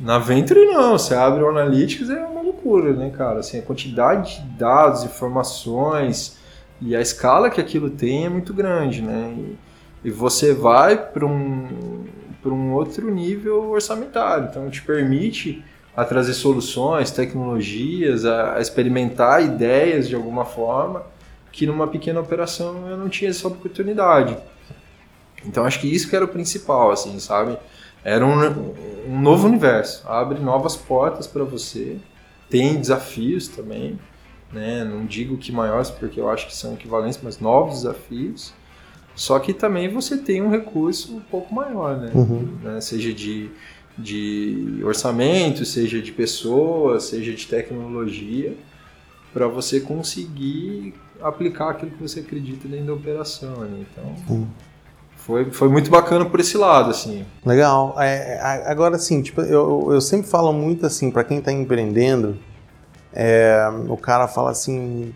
Na 0.00 0.18
Venture 0.18 0.64
não, 0.66 0.96
você 0.96 1.14
abre 1.14 1.42
o 1.42 1.48
Analytics 1.48 2.08
é 2.08 2.24
uma 2.24 2.40
loucura, 2.40 2.92
né, 2.92 3.10
cara? 3.10 3.40
Assim, 3.40 3.58
a 3.58 3.62
quantidade 3.62 4.40
de 4.40 4.48
dados, 4.50 5.02
informações 5.02 6.38
e 6.80 6.94
a 6.94 7.00
escala 7.00 7.50
que 7.50 7.60
aquilo 7.60 7.90
tem 7.90 8.26
é 8.26 8.28
muito 8.28 8.54
grande, 8.54 9.02
né? 9.02 9.34
E, 9.36 10.08
e 10.08 10.10
você 10.10 10.54
vai 10.54 10.96
para 10.96 11.26
um, 11.26 12.06
um 12.44 12.72
outro 12.72 13.10
nível 13.12 13.70
orçamentário, 13.70 14.48
então 14.50 14.70
te 14.70 14.82
permite 14.82 15.64
a 15.96 16.04
trazer 16.04 16.34
soluções, 16.34 17.10
tecnologias, 17.10 18.24
a, 18.24 18.56
a 18.56 18.60
experimentar 18.60 19.42
ideias 19.42 20.08
de 20.08 20.14
alguma 20.14 20.44
forma 20.44 21.02
que 21.50 21.66
numa 21.66 21.88
pequena 21.88 22.20
operação 22.20 22.88
eu 22.88 22.96
não 22.96 23.08
tinha 23.08 23.30
essa 23.30 23.48
oportunidade. 23.48 24.36
Então 25.44 25.64
acho 25.64 25.80
que 25.80 25.92
isso 25.92 26.08
que 26.08 26.14
era 26.14 26.24
o 26.24 26.28
principal, 26.28 26.92
assim, 26.92 27.18
sabe? 27.18 27.58
Era 28.04 28.24
um, 28.24 28.74
um 29.08 29.20
novo 29.20 29.46
universo, 29.46 30.06
abre 30.08 30.40
novas 30.40 30.76
portas 30.76 31.26
para 31.26 31.44
você, 31.44 31.98
tem 32.48 32.80
desafios 32.80 33.48
também, 33.48 33.98
né? 34.52 34.84
Não 34.84 35.04
digo 35.04 35.36
que 35.36 35.52
maiores 35.52 35.90
porque 35.90 36.20
eu 36.20 36.30
acho 36.30 36.46
que 36.46 36.56
são 36.56 36.74
equivalentes, 36.74 37.20
mas 37.22 37.38
novos 37.38 37.82
desafios. 37.82 38.54
Só 39.14 39.38
que 39.38 39.52
também 39.52 39.92
você 39.92 40.16
tem 40.16 40.40
um 40.40 40.48
recurso 40.48 41.16
um 41.16 41.20
pouco 41.20 41.52
maior, 41.54 41.96
né? 41.96 42.10
Uhum. 42.14 42.58
né? 42.62 42.80
Seja 42.80 43.12
de 43.12 43.50
de 43.98 44.80
orçamento, 44.84 45.64
seja 45.64 46.00
de 46.00 46.12
pessoas, 46.12 47.04
seja 47.04 47.34
de 47.34 47.46
tecnologia, 47.46 48.56
para 49.32 49.48
você 49.48 49.80
conseguir 49.80 50.94
aplicar 51.20 51.70
aquilo 51.70 51.90
que 51.90 52.00
você 52.00 52.20
acredita 52.20 52.68
dentro 52.68 52.86
da 52.86 52.92
operação. 52.94 53.56
Né? 53.64 53.84
Então, 53.90 54.48
foi, 55.18 55.50
foi 55.50 55.68
muito 55.68 55.90
bacana 55.90 56.24
por 56.24 56.40
esse 56.40 56.56
lado, 56.56 56.90
assim. 56.90 57.24
Legal. 57.44 57.94
É, 57.98 58.40
agora, 58.66 58.96
assim, 58.96 59.20
tipo, 59.20 59.42
eu, 59.42 59.88
eu 59.92 60.00
sempre 60.00 60.26
falo 60.26 60.52
muito 60.52 60.86
assim, 60.86 61.10
para 61.10 61.24
quem 61.24 61.38
está 61.38 61.52
empreendendo, 61.52 62.38
é, 63.12 63.68
o 63.88 63.96
cara 63.96 64.26
fala 64.26 64.50
assim, 64.50 65.12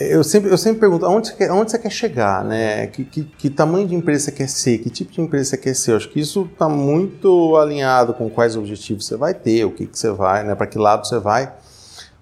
eu 0.00 0.22
sempre, 0.22 0.50
eu 0.50 0.56
sempre 0.56 0.78
pergunto, 0.78 1.04
aonde 1.04 1.28
você 1.28 1.34
quer, 1.34 1.50
aonde 1.50 1.72
você 1.72 1.78
quer 1.78 1.90
chegar, 1.90 2.44
né? 2.44 2.86
Que, 2.86 3.04
que, 3.04 3.24
que, 3.24 3.50
tamanho 3.50 3.86
de 3.86 3.94
empresa 3.96 4.26
você 4.26 4.32
quer 4.32 4.48
ser? 4.48 4.78
Que 4.78 4.90
tipo 4.90 5.10
de 5.10 5.20
empresa 5.20 5.50
você 5.50 5.56
quer 5.56 5.74
ser? 5.74 5.92
Eu 5.92 5.96
acho 5.96 6.08
que 6.08 6.20
isso 6.20 6.48
está 6.50 6.68
muito 6.68 7.56
alinhado 7.56 8.14
com 8.14 8.30
quais 8.30 8.56
objetivos 8.56 9.06
você 9.06 9.16
vai 9.16 9.34
ter, 9.34 9.64
o 9.64 9.72
que, 9.72 9.86
que 9.86 9.98
você 9.98 10.10
vai, 10.10 10.44
né? 10.44 10.54
Para 10.54 10.68
que 10.68 10.78
lado 10.78 11.06
você 11.06 11.18
vai. 11.18 11.52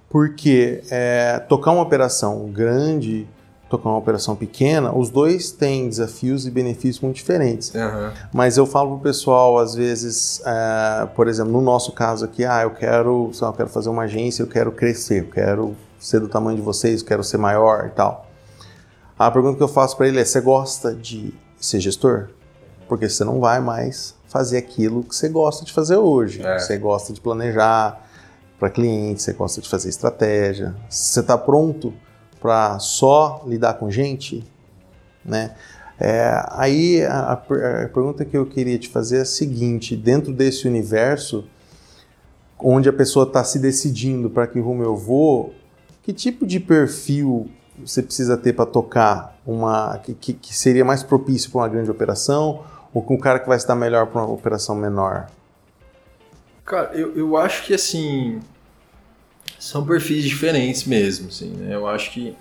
Porque 0.09 0.83
é, 0.91 1.39
tocar 1.49 1.73
uma 1.73 1.83
operação 1.83 2.49
grande, 2.51 3.29
tocar 3.77 3.91
uma 3.91 3.99
operação 3.99 4.35
pequena, 4.35 4.97
os 4.97 5.11
dois 5.11 5.51
têm 5.51 5.89
desafios 5.89 6.47
e 6.47 6.51
benefícios 6.51 7.01
muito 7.01 7.17
diferentes. 7.17 7.73
Uhum. 7.75 8.13
Mas 8.33 8.57
eu 8.57 8.67
falo 8.67 8.91
pro 8.97 9.01
pessoal, 9.01 9.59
às 9.59 9.75
vezes, 9.75 10.41
é, 10.45 11.07
por 11.15 11.29
exemplo, 11.29 11.53
no 11.53 11.61
nosso 11.61 11.93
caso 11.93 12.25
aqui, 12.25 12.45
ah, 12.45 12.63
eu 12.63 12.71
quero, 12.71 13.31
eu 13.41 13.53
quero 13.53 13.69
fazer 13.69 13.89
uma 13.89 14.03
agência, 14.03 14.43
eu 14.43 14.47
quero 14.47 14.73
crescer, 14.73 15.21
eu 15.21 15.31
quero 15.31 15.77
ser 15.99 16.21
do 16.21 16.29
tamanho 16.29 16.57
de 16.57 16.63
vocês, 16.63 17.03
quero 17.03 17.23
ser 17.23 17.39
maior 17.39 17.87
e 17.87 17.91
tal. 17.91 18.27
A 19.19 19.31
pergunta 19.31 19.57
que 19.57 19.63
eu 19.63 19.69
faço 19.69 19.97
para 19.97 20.09
ele 20.09 20.21
é: 20.21 20.25
você 20.25 20.41
gosta 20.41 20.95
de 20.95 21.35
ser 21.59 21.81
gestor? 21.81 22.29
Porque 22.89 23.09
você 23.09 23.25
não 23.25 23.41
vai 23.41 23.61
mais 23.61 24.15
fazer 24.29 24.59
aquilo 24.59 25.03
que 25.03 25.15
você 25.15 25.29
gosta 25.29 25.65
de 25.65 25.73
fazer 25.73 25.97
hoje. 25.97 26.45
É. 26.45 26.59
Você 26.59 26.77
gosta 26.77 27.13
de 27.13 27.21
planejar 27.21 28.01
para 28.59 28.71
clientes, 28.71 29.25
você 29.25 29.33
gosta 29.33 29.61
de 29.61 29.69
fazer 29.69 29.89
estratégia. 29.89 30.75
Você 30.89 31.21
está 31.21 31.37
pronto 31.37 31.93
para 32.47 32.79
só 32.79 33.43
lidar 33.45 33.75
com 33.75 33.91
gente, 33.91 34.45
né? 35.25 35.57
É, 35.99 36.45
aí 36.51 37.03
a, 37.05 37.33
a, 37.33 37.37
pergunta 37.37 38.25
que 38.25 38.37
eu 38.37 38.47
queria 38.47 38.79
te 38.79 38.89
fazer 38.89 39.19
é 39.19 39.21
a 39.23 39.25
seguinte: 39.25 39.97
dentro 39.97 40.33
desse 40.33 40.69
universo, 40.69 41.45
onde 42.57 42.89
a 42.89 42.93
pessoa 42.93 43.27
está 43.27 43.43
se 43.43 43.59
decidindo 43.59 44.31
para 44.31 44.47
que 44.47 44.61
rumo 44.61 44.85
eu 44.85 44.97
vou, 44.97 45.55
que 46.05 46.13
tipo 46.13 46.47
de 46.47 46.61
perfil 46.61 47.51
você 47.85 48.01
precisa 48.01 48.37
ter 48.37 48.53
para 48.53 48.65
tocar 48.65 49.37
uma 49.45 49.99
que, 49.99 50.15
que, 50.15 50.57
seria 50.57 50.85
mais 50.85 51.03
propício 51.03 51.51
para 51.51 51.63
uma 51.63 51.69
grande 51.69 51.91
operação 51.91 52.63
ou 52.95 53.03
com 53.03 53.15
um 53.15 53.19
cara 53.19 53.41
que 53.41 53.49
vai 53.49 53.57
estar 53.57 53.75
melhor 53.75 54.07
para 54.07 54.23
uma 54.23 54.33
operação 54.33 54.77
menor? 54.77 55.27
Cara, 56.65 56.95
eu, 56.95 57.17
eu 57.17 57.37
acho 57.37 57.65
que 57.65 57.75
assim 57.75 58.39
são 59.67 59.85
perfis 59.85 60.25
diferentes 60.25 60.85
mesmo, 60.85 61.29
assim, 61.29 61.51
né? 61.51 61.75
Eu 61.75 61.87
acho 61.89 62.13
que 62.13 62.35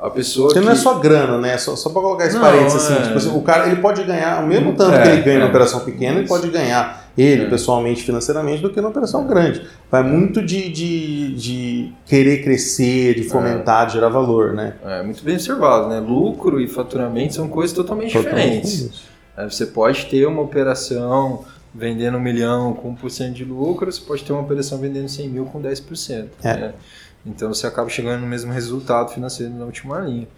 a 0.00 0.10
pessoa 0.10 0.48
Porque 0.48 0.58
que... 0.58 0.64
não 0.66 0.72
é 0.72 0.74
só 0.74 0.98
grana, 0.98 1.38
né? 1.38 1.58
Só, 1.58 1.76
só 1.76 1.90
para 1.90 2.00
colocar 2.00 2.26
esse 2.26 2.38
parênteses 2.38 2.82
assim, 2.82 2.94
é... 2.94 3.02
tipo 3.02 3.18
assim, 3.18 3.36
o 3.36 3.42
cara 3.42 3.66
ele 3.66 3.76
pode 3.76 4.02
ganhar 4.02 4.42
o 4.42 4.46
mesmo 4.46 4.74
tanto 4.74 4.96
é, 4.96 5.02
que 5.02 5.08
ele 5.08 5.22
ganha 5.22 5.36
é, 5.36 5.40
na 5.40 5.46
operação 5.46 5.80
pequena, 5.80 6.18
ele 6.18 6.26
pode 6.26 6.48
ganhar 6.48 7.10
ele, 7.16 7.44
é. 7.44 7.48
pessoalmente, 7.48 8.02
financeiramente, 8.02 8.62
do 8.62 8.70
que 8.70 8.80
numa 8.80 8.88
operação 8.88 9.26
grande. 9.26 9.62
Vai 9.90 10.02
muito 10.02 10.42
de, 10.42 10.70
de, 10.70 11.34
de 11.34 11.92
querer 12.06 12.42
crescer, 12.42 13.14
de 13.14 13.24
fomentar, 13.24 13.86
de 13.86 13.92
gerar 13.92 14.08
valor, 14.08 14.54
né? 14.54 14.74
É, 14.82 15.02
muito 15.02 15.22
bem 15.22 15.34
observado, 15.34 15.88
né? 15.88 16.00
Lucro 16.00 16.58
e 16.58 16.66
faturamento 16.66 17.34
são 17.34 17.48
coisas 17.48 17.76
totalmente, 17.76 18.14
totalmente 18.14 18.62
diferentes. 18.62 19.02
É, 19.36 19.44
você 19.44 19.66
pode 19.66 20.06
ter 20.06 20.26
uma 20.26 20.40
operação 20.40 21.44
vendendo 21.74 22.18
um 22.18 22.20
milhão 22.20 22.74
com 22.74 22.94
1% 22.94 23.32
de 23.32 23.44
lucro, 23.44 23.90
você 23.90 24.00
pode 24.00 24.24
ter 24.24 24.32
uma 24.32 24.42
operação 24.42 24.78
vendendo 24.78 25.08
100 25.08 25.28
mil 25.28 25.44
com 25.46 25.60
10%. 25.60 26.28
É. 26.42 26.56
Né? 26.56 26.74
Então 27.24 27.52
você 27.52 27.66
acaba 27.66 27.88
chegando 27.88 28.20
no 28.20 28.26
mesmo 28.26 28.52
resultado 28.52 29.12
financeiro 29.12 29.52
na 29.54 29.64
última 29.64 30.00
linha. 30.00 30.28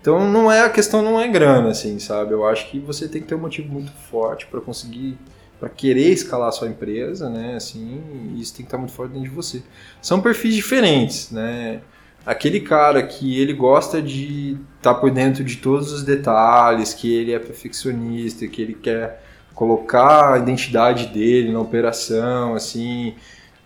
Então 0.00 0.28
não 0.28 0.50
é 0.50 0.62
a 0.62 0.70
questão 0.70 1.00
não 1.02 1.20
é 1.20 1.28
grana 1.28 1.70
assim, 1.70 1.98
sabe? 1.98 2.32
Eu 2.32 2.44
acho 2.44 2.68
que 2.70 2.80
você 2.80 3.06
tem 3.06 3.22
que 3.22 3.28
ter 3.28 3.36
um 3.36 3.40
motivo 3.40 3.72
muito 3.72 3.92
forte 4.10 4.46
para 4.46 4.60
conseguir 4.60 5.16
para 5.60 5.68
querer 5.68 6.10
escalar 6.10 6.48
a 6.48 6.50
sua 6.50 6.66
empresa, 6.66 7.30
né? 7.30 7.54
Assim, 7.54 8.34
isso 8.36 8.52
tem 8.52 8.64
que 8.64 8.68
estar 8.68 8.78
muito 8.78 8.92
forte 8.92 9.12
dentro 9.12 9.28
de 9.28 9.34
você. 9.34 9.62
São 10.00 10.20
perfis 10.20 10.56
diferentes, 10.56 11.30
né? 11.30 11.80
Aquele 12.26 12.60
cara 12.60 13.00
que 13.00 13.40
ele 13.40 13.52
gosta 13.52 14.02
de 14.02 14.58
estar 14.78 14.94
tá 14.94 15.00
por 15.00 15.12
dentro 15.12 15.44
de 15.44 15.58
todos 15.58 15.92
os 15.92 16.02
detalhes, 16.02 16.92
que 16.92 17.14
ele 17.14 17.30
é 17.30 17.38
perfeccionista, 17.38 18.44
que 18.48 18.60
ele 18.60 18.74
quer 18.74 19.22
colocar 19.54 20.34
a 20.34 20.38
identidade 20.38 21.06
dele 21.06 21.52
na 21.52 21.60
operação, 21.60 22.54
assim, 22.54 23.14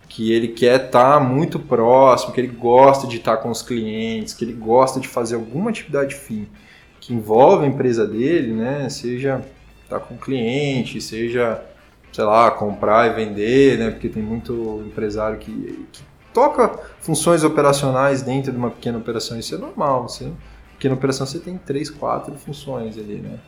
que 0.07 0.31
ele 0.31 0.49
quer 0.49 0.85
estar 0.85 1.13
tá 1.13 1.19
muito 1.19 1.59
próximo, 1.59 2.33
que 2.33 2.41
ele 2.41 2.47
gosta 2.47 3.07
de 3.07 3.17
estar 3.17 3.37
tá 3.37 3.41
com 3.43 3.49
os 3.49 3.61
clientes, 3.61 4.33
que 4.33 4.45
ele 4.45 4.53
gosta 4.53 4.99
de 4.99 5.07
fazer 5.07 5.35
alguma 5.35 5.69
atividade 5.69 6.15
fim 6.15 6.47
que 6.99 7.13
envolve 7.13 7.63
a 7.63 7.67
empresa 7.67 8.05
dele, 8.05 8.53
né? 8.53 8.89
Seja 8.89 9.41
estar 9.83 9.99
tá 9.99 10.05
com 10.05 10.15
o 10.15 10.17
cliente, 10.17 10.99
seja 10.99 11.63
sei 12.11 12.23
lá, 12.25 12.49
comprar 12.51 13.07
e 13.07 13.13
vender, 13.13 13.77
né? 13.77 13.91
Porque 13.91 14.09
tem 14.09 14.23
muito 14.23 14.83
empresário 14.85 15.37
que, 15.37 15.87
que 15.91 16.01
toca 16.33 16.79
funções 16.99 17.43
operacionais 17.43 18.21
dentro 18.21 18.51
de 18.51 18.57
uma 18.57 18.71
pequena 18.71 18.97
operação. 18.97 19.37
Isso 19.39 19.55
é 19.55 19.57
normal. 19.57 20.09
Você, 20.09 20.31
pequena 20.73 20.95
operação 20.95 21.25
você 21.25 21.39
tem 21.39 21.57
três, 21.57 21.89
quatro 21.89 22.35
funções 22.35 22.97
ali, 22.97 23.19
né? 23.19 23.39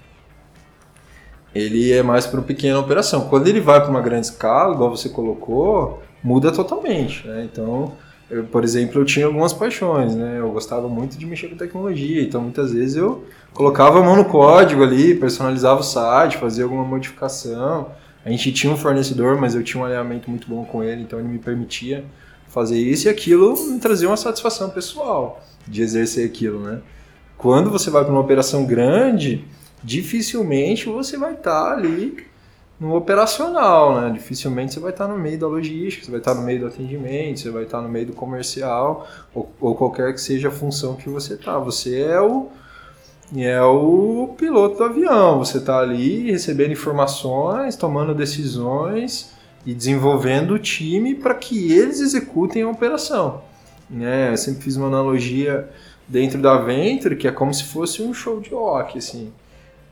Ele 1.54 1.92
é 1.92 2.04
mais 2.04 2.28
para 2.28 2.40
uma 2.40 2.46
pequena 2.46 2.80
operação. 2.80 3.28
Quando 3.28 3.48
ele 3.48 3.60
vai 3.60 3.82
para 3.82 3.90
uma 3.90 4.02
grande 4.02 4.28
escala, 4.28 4.74
igual 4.74 4.96
você 4.96 5.10
colocou, 5.10 6.02
muda 6.24 6.52
totalmente. 6.52 7.28
Né? 7.28 7.48
Então, 7.52 7.94
eu, 8.30 8.44
por 8.44 8.64
exemplo, 8.64 9.02
eu 9.02 9.06
tinha 9.06 9.26
algumas 9.26 9.52
paixões, 9.52 10.16
né? 10.16 10.36
Eu 10.38 10.52
gostava 10.52 10.88
muito 10.88 11.18
de 11.18 11.26
mexer 11.26 11.48
com 11.48 11.56
tecnologia, 11.56 12.22
então 12.22 12.42
muitas 12.42 12.72
vezes 12.72 12.96
eu 12.96 13.24
colocava 13.54 14.00
a 14.00 14.04
mão 14.04 14.16
no 14.16 14.26
código 14.26 14.84
ali, 14.84 15.16
personalizava 15.16 15.80
o 15.80 15.84
site, 15.84 16.38
fazia 16.38 16.64
alguma 16.64 16.84
modificação. 16.84 17.88
A 18.24 18.30
gente 18.30 18.52
tinha 18.52 18.72
um 18.72 18.78
fornecedor, 18.78 19.40
mas 19.40 19.56
eu 19.56 19.64
tinha 19.64 19.82
um 19.82 19.86
alinhamento 19.86 20.30
muito 20.30 20.48
bom 20.48 20.64
com 20.64 20.84
ele, 20.84 21.02
então 21.02 21.18
ele 21.18 21.28
me 21.28 21.40
permitia 21.40 22.06
fazer 22.48 22.78
isso 22.78 23.08
e 23.08 23.10
aquilo 23.10 23.56
me 23.72 23.80
trazia 23.80 24.08
uma 24.08 24.18
satisfação 24.18 24.70
pessoal 24.70 25.42
de 25.68 25.82
exercer 25.82 26.26
aquilo, 26.26 26.60
né? 26.60 26.80
Quando 27.38 27.72
você 27.72 27.90
vai 27.90 28.04
para 28.04 28.12
uma 28.12 28.22
operação 28.22 28.66
grande, 28.66 29.46
dificilmente 29.84 30.88
você 30.88 31.18
vai 31.18 31.34
estar 31.34 31.74
ali 31.74 32.26
no 32.80 32.96
operacional, 32.96 34.00
né? 34.00 34.10
Dificilmente 34.12 34.74
você 34.74 34.80
vai 34.80 34.92
estar 34.92 35.08
no 35.08 35.18
meio 35.18 35.38
da 35.38 35.48
logística, 35.48 36.06
você 36.06 36.12
vai 36.12 36.20
estar 36.20 36.34
no 36.34 36.42
meio 36.42 36.62
do 36.62 36.68
atendimento, 36.68 37.40
você 37.40 37.50
vai 37.50 37.64
estar 37.64 37.82
no 37.82 37.90
meio 37.90 38.08
do 38.08 38.14
comercial 38.14 39.08
ou, 39.34 39.52
ou 39.60 39.76
qualquer 39.76 40.14
que 40.14 40.22
seja 40.22 40.48
a 40.48 40.52
função 40.52 40.96
que 40.96 41.10
você 41.10 41.34
está. 41.34 41.58
Você 41.60 42.02
é 42.02 42.22
o 42.22 42.48
é 43.38 43.62
o 43.62 44.34
piloto 44.38 44.78
do 44.78 44.84
avião. 44.86 45.38
Você 45.38 45.60
está 45.60 45.80
ali 45.80 46.32
recebendo 46.32 46.72
informações, 46.72 47.76
tomando 47.76 48.16
decisões 48.16 49.32
e 49.66 49.74
desenvolvendo 49.74 50.56
o 50.56 50.60
time 50.60 51.14
para 51.14 51.36
que 51.36 51.72
eles 51.72 52.00
executem 52.00 52.64
a 52.64 52.70
operação. 52.70 53.44
Né? 53.88 54.32
Eu 54.32 54.38
sempre 54.38 54.64
fiz 54.64 54.76
uma 54.78 54.88
analogia 54.88 55.70
dentro 56.08 56.42
da 56.42 56.58
Venture 56.58 57.16
que 57.16 57.28
é 57.28 57.32
como 57.32 57.54
se 57.54 57.66
fosse 57.66 58.02
um 58.02 58.14
show 58.14 58.40
de 58.40 58.50
rock. 58.50 58.98
Assim. 58.98 59.32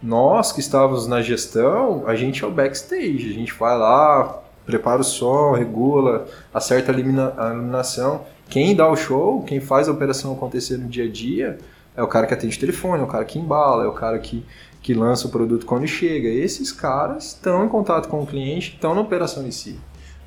Nós 0.01 0.51
que 0.51 0.59
estávamos 0.59 1.07
na 1.07 1.21
gestão, 1.21 2.03
a 2.05 2.15
gente 2.15 2.43
é 2.43 2.47
o 2.47 2.51
backstage. 2.51 3.29
A 3.29 3.33
gente 3.33 3.53
vai 3.53 3.77
lá, 3.77 4.41
prepara 4.65 5.01
o 5.01 5.03
som, 5.03 5.53
regula, 5.53 6.27
acerta 6.53 6.91
a, 6.91 6.93
elimina, 6.93 7.33
a 7.37 7.53
iluminação. 7.53 8.21
Quem 8.49 8.75
dá 8.75 8.89
o 8.89 8.95
show, 8.95 9.41
quem 9.43 9.59
faz 9.59 9.89
a 9.89 9.91
operação 9.91 10.33
acontecer 10.33 10.77
no 10.77 10.87
dia 10.87 11.05
a 11.05 11.09
dia, 11.09 11.57
é 11.95 12.03
o 12.03 12.07
cara 12.07 12.27
que 12.27 12.33
atende 12.33 12.55
o 12.55 12.59
telefone, 12.59 13.01
é 13.01 13.05
o 13.05 13.07
cara 13.07 13.25
que 13.25 13.39
embala, 13.39 13.83
é 13.83 13.87
o 13.87 13.93
cara 13.93 14.19
que, 14.19 14.45
que 14.81 14.93
lança 14.93 15.27
o 15.27 15.31
produto 15.31 15.65
quando 15.65 15.87
chega. 15.87 16.29
Esses 16.29 16.71
caras 16.71 17.29
estão 17.29 17.65
em 17.65 17.69
contato 17.69 18.07
com 18.07 18.21
o 18.21 18.25
cliente, 18.25 18.73
estão 18.75 18.93
na 18.93 19.01
operação 19.01 19.45
em 19.47 19.51
si. 19.51 19.79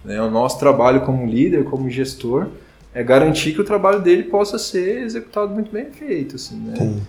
Né? 0.04 0.20
O 0.20 0.30
nosso 0.30 0.59
trabalho 0.59 1.02
como 1.02 1.24
líder, 1.24 1.64
como 1.64 1.88
gestor, 1.88 2.48
é 2.92 3.04
garantir 3.04 3.52
que 3.54 3.61
o 3.61 3.64
trabalho 3.64 4.00
dele 4.00 4.24
possa 4.24 4.59
ser 4.59 5.02
executado 5.02 5.54
muito 5.54 5.70
bem 5.70 5.87
feito. 5.92 6.37
Assim, 6.37 6.56
né? 6.56 7.00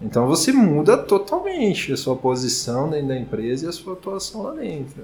Então 0.00 0.26
você 0.26 0.50
muda 0.52 0.96
totalmente 0.96 1.92
a 1.92 1.96
sua 1.96 2.16
posição 2.16 2.88
dentro 2.88 3.08
da 3.08 3.16
empresa 3.18 3.66
e 3.66 3.68
a 3.68 3.72
sua 3.72 3.92
atuação 3.92 4.42
lá 4.42 4.52
dentro. 4.52 5.02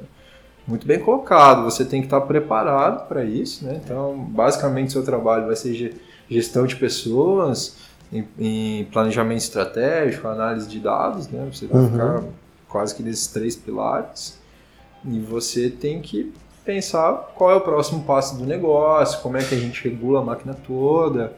Muito 0.67 0.87
bem 0.87 0.99
colocado, 0.99 1.63
você 1.63 1.85
tem 1.85 2.01
que 2.01 2.07
estar 2.07 2.21
preparado 2.23 3.07
para 3.07 3.25
isso. 3.25 3.65
Né? 3.65 3.81
Então, 3.85 4.17
basicamente, 4.17 4.93
seu 4.93 5.05
trabalho 5.05 5.47
vai 5.47 5.55
ser 5.55 5.95
gestão 6.29 6.67
de 6.67 6.75
pessoas, 6.75 7.77
em, 8.13 8.27
em 8.39 8.85
planejamento 8.87 9.39
estratégico, 9.39 10.27
análise 10.27 10.67
de 10.67 10.81
dados. 10.81 11.29
Né? 11.29 11.49
Você 11.53 11.67
vai 11.67 11.83
uhum. 11.83 11.91
ficar 11.91 12.25
quase 12.69 12.95
que 12.95 13.03
nesses 13.03 13.29
três 13.29 13.55
pilares. 13.55 14.41
E 15.05 15.21
você 15.21 15.71
tem 15.71 16.01
que 16.01 16.33
pensar 16.65 17.33
qual 17.37 17.53
é 17.53 17.55
o 17.55 17.61
próximo 17.61 18.03
passo 18.03 18.37
do 18.37 18.45
negócio, 18.45 19.21
como 19.21 19.37
é 19.37 19.45
que 19.45 19.55
a 19.55 19.59
gente 19.59 19.89
regula 19.89 20.21
a 20.21 20.25
máquina 20.25 20.53
toda, 20.67 21.33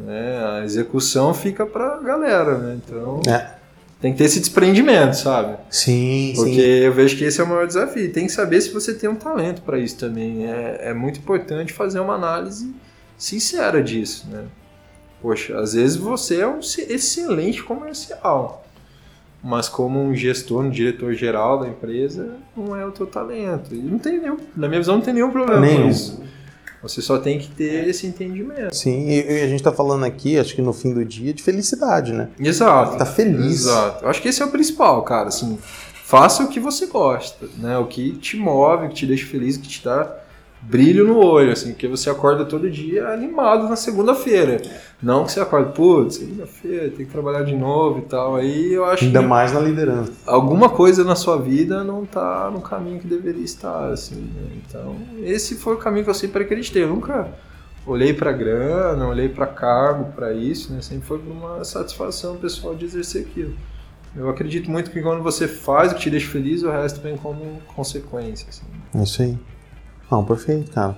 né? 0.00 0.44
A 0.44 0.64
execução 0.64 1.32
fica 1.34 1.66
para 1.66 1.94
a 1.94 2.00
galera, 2.00 2.58
né? 2.58 2.78
Então 2.84 3.20
é. 3.26 3.54
tem 4.00 4.12
que 4.12 4.18
ter 4.18 4.24
esse 4.24 4.40
desprendimento, 4.40 5.14
sabe? 5.14 5.56
Sim, 5.68 6.32
Porque 6.34 6.54
sim. 6.54 6.60
eu 6.60 6.92
vejo 6.92 7.16
que 7.16 7.24
esse 7.24 7.40
é 7.40 7.44
o 7.44 7.46
maior 7.46 7.66
desafio. 7.66 8.12
Tem 8.12 8.26
que 8.26 8.32
saber 8.32 8.60
se 8.60 8.70
você 8.70 8.94
tem 8.94 9.08
um 9.08 9.16
talento 9.16 9.62
para 9.62 9.78
isso 9.78 9.96
também. 9.96 10.46
É, 10.46 10.88
é 10.88 10.94
muito 10.94 11.18
importante 11.18 11.72
fazer 11.72 12.00
uma 12.00 12.14
análise 12.14 12.74
sincera 13.16 13.82
disso, 13.82 14.26
né? 14.30 14.44
Poxa, 15.20 15.58
às 15.58 15.74
vezes 15.74 15.96
você 15.96 16.40
é 16.40 16.48
um 16.48 16.60
excelente 16.60 17.62
comercial, 17.62 18.64
mas 19.42 19.68
como 19.68 20.00
um 20.00 20.14
gestor, 20.14 20.64
um 20.64 20.70
diretor 20.70 21.12
geral 21.12 21.60
da 21.60 21.68
empresa, 21.68 22.36
não 22.56 22.74
é 22.74 22.86
o 22.86 22.90
teu 22.90 23.06
talento. 23.06 23.74
E 23.74 23.78
não 23.78 23.98
tem 23.98 24.18
nenhum, 24.18 24.38
na 24.56 24.66
minha 24.66 24.80
visão, 24.80 24.96
não 24.96 25.02
tem 25.02 25.12
nenhum 25.12 25.30
problema 25.30 25.66
com 25.66 25.88
isso. 25.88 26.22
Você 26.82 27.02
só 27.02 27.18
tem 27.18 27.38
que 27.38 27.48
ter 27.48 27.88
esse 27.88 28.06
entendimento. 28.06 28.74
Sim, 28.74 29.08
e, 29.10 29.42
a 29.42 29.46
gente 29.46 29.56
está 29.56 29.70
falando 29.70 30.04
aqui, 30.04 30.38
acho 30.38 30.54
que 30.54 30.62
no 30.62 30.72
fim 30.72 30.94
do 30.94 31.04
dia, 31.04 31.34
de 31.34 31.42
felicidade, 31.42 32.12
né? 32.12 32.28
Exato. 32.38 32.96
Tá 32.96 33.04
feliz. 33.04 33.62
Exato. 33.62 34.04
Eu 34.04 34.08
acho 34.08 34.22
que 34.22 34.28
esse 34.28 34.42
é 34.42 34.44
o 34.44 34.50
principal, 34.50 35.02
cara. 35.02 35.28
Assim, 35.28 35.58
faça 36.04 36.42
o 36.42 36.48
que 36.48 36.58
você 36.58 36.86
gosta, 36.86 37.46
né? 37.58 37.76
O 37.76 37.86
que 37.86 38.12
te 38.12 38.36
move, 38.36 38.86
o 38.86 38.88
que 38.88 38.94
te 38.94 39.06
deixa 39.06 39.26
feliz, 39.26 39.56
o 39.56 39.60
que 39.60 39.68
te 39.68 39.84
dá 39.84 40.20
brilho 40.62 41.06
no 41.06 41.16
olho, 41.16 41.52
assim, 41.52 41.72
porque 41.72 41.88
você 41.88 42.10
acorda 42.10 42.44
todo 42.44 42.70
dia 42.70 43.08
animado 43.08 43.68
na 43.68 43.76
segunda-feira. 43.76 44.60
Não 45.02 45.24
que 45.24 45.32
você 45.32 45.40
acorda, 45.40 45.70
putz, 45.70 46.16
segunda-feira, 46.16 46.90
tem 46.90 47.06
que 47.06 47.12
trabalhar 47.12 47.42
de 47.42 47.56
novo 47.56 48.00
e 48.00 48.02
tal. 48.02 48.36
Aí 48.36 48.72
eu 48.72 48.84
acho 48.84 49.04
Ainda 49.04 49.22
mais 49.22 49.52
na 49.52 49.60
liderança. 49.60 50.12
Alguma 50.26 50.68
coisa 50.68 51.02
na 51.02 51.16
sua 51.16 51.38
vida 51.38 51.82
não 51.82 52.04
tá 52.04 52.50
no 52.52 52.60
caminho 52.60 53.00
que 53.00 53.06
deveria 53.06 53.44
estar, 53.44 53.90
assim. 53.90 54.16
Né? 54.16 54.60
Então, 54.66 54.96
esse 55.22 55.56
foi 55.56 55.74
o 55.74 55.78
caminho 55.78 56.04
que 56.04 56.10
eu 56.10 56.14
sempre 56.14 56.42
acreditei. 56.42 56.82
Eu 56.82 56.88
nunca 56.88 57.28
olhei 57.86 58.12
para 58.12 58.30
grana, 58.30 59.06
olhei 59.08 59.28
para 59.28 59.46
cargo, 59.46 60.12
para 60.12 60.32
isso, 60.32 60.72
né? 60.72 60.82
Sempre 60.82 61.06
foi 61.06 61.18
uma 61.18 61.64
satisfação 61.64 62.36
pessoal 62.36 62.74
de 62.74 62.84
exercer 62.84 63.26
aquilo. 63.26 63.54
Eu 64.14 64.28
acredito 64.28 64.70
muito 64.70 64.90
que 64.90 65.00
quando 65.00 65.22
você 65.22 65.46
faz 65.46 65.92
o 65.92 65.94
que 65.94 66.02
te 66.02 66.10
deixa 66.10 66.28
feliz, 66.28 66.62
o 66.62 66.70
resto 66.70 67.00
vem 67.00 67.16
como 67.16 67.60
consequência. 67.74 68.46
Assim. 68.48 68.64
Isso 69.02 69.22
aí. 69.22 69.38
Não, 70.10 70.24
perfeito, 70.24 70.70
cara. 70.72 70.96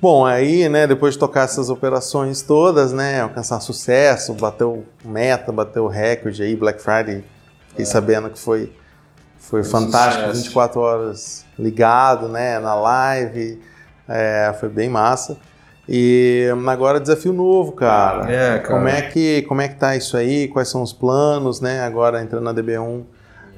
Bom, 0.00 0.26
aí, 0.26 0.68
né, 0.68 0.86
depois 0.86 1.14
de 1.14 1.20
tocar 1.20 1.44
essas 1.44 1.70
operações 1.70 2.42
todas, 2.42 2.92
né, 2.92 3.22
alcançar 3.22 3.58
sucesso, 3.60 4.34
bateu 4.34 4.84
meta, 5.02 5.50
bateu 5.50 5.86
recorde 5.86 6.42
aí, 6.42 6.54
Black 6.54 6.82
Friday, 6.82 7.24
fiquei 7.68 7.84
é. 7.84 7.86
sabendo 7.86 8.28
que 8.28 8.38
foi, 8.38 8.70
foi, 9.38 9.62
foi 9.62 9.64
fantástico, 9.64 10.26
sucesso. 10.26 10.42
24 10.42 10.80
horas 10.80 11.46
ligado, 11.58 12.28
né, 12.28 12.58
na 12.58 12.74
live, 12.74 13.60
é, 14.06 14.54
foi 14.60 14.68
bem 14.68 14.90
massa. 14.90 15.38
E 15.88 16.48
agora 16.66 17.00
desafio 17.00 17.32
novo, 17.32 17.72
cara. 17.72 18.30
É, 18.30 18.58
cara. 18.58 18.74
Como 18.74 18.88
é 18.88 19.02
que 19.02 19.42
como 19.42 19.60
é 19.60 19.68
que 19.68 19.76
tá 19.76 19.94
isso 19.94 20.16
aí? 20.16 20.48
Quais 20.48 20.68
são 20.68 20.82
os 20.82 20.94
planos, 20.94 21.60
né? 21.60 21.82
Agora 21.82 22.22
entrando 22.22 22.44
na 22.44 22.54
DB1, 22.54 23.04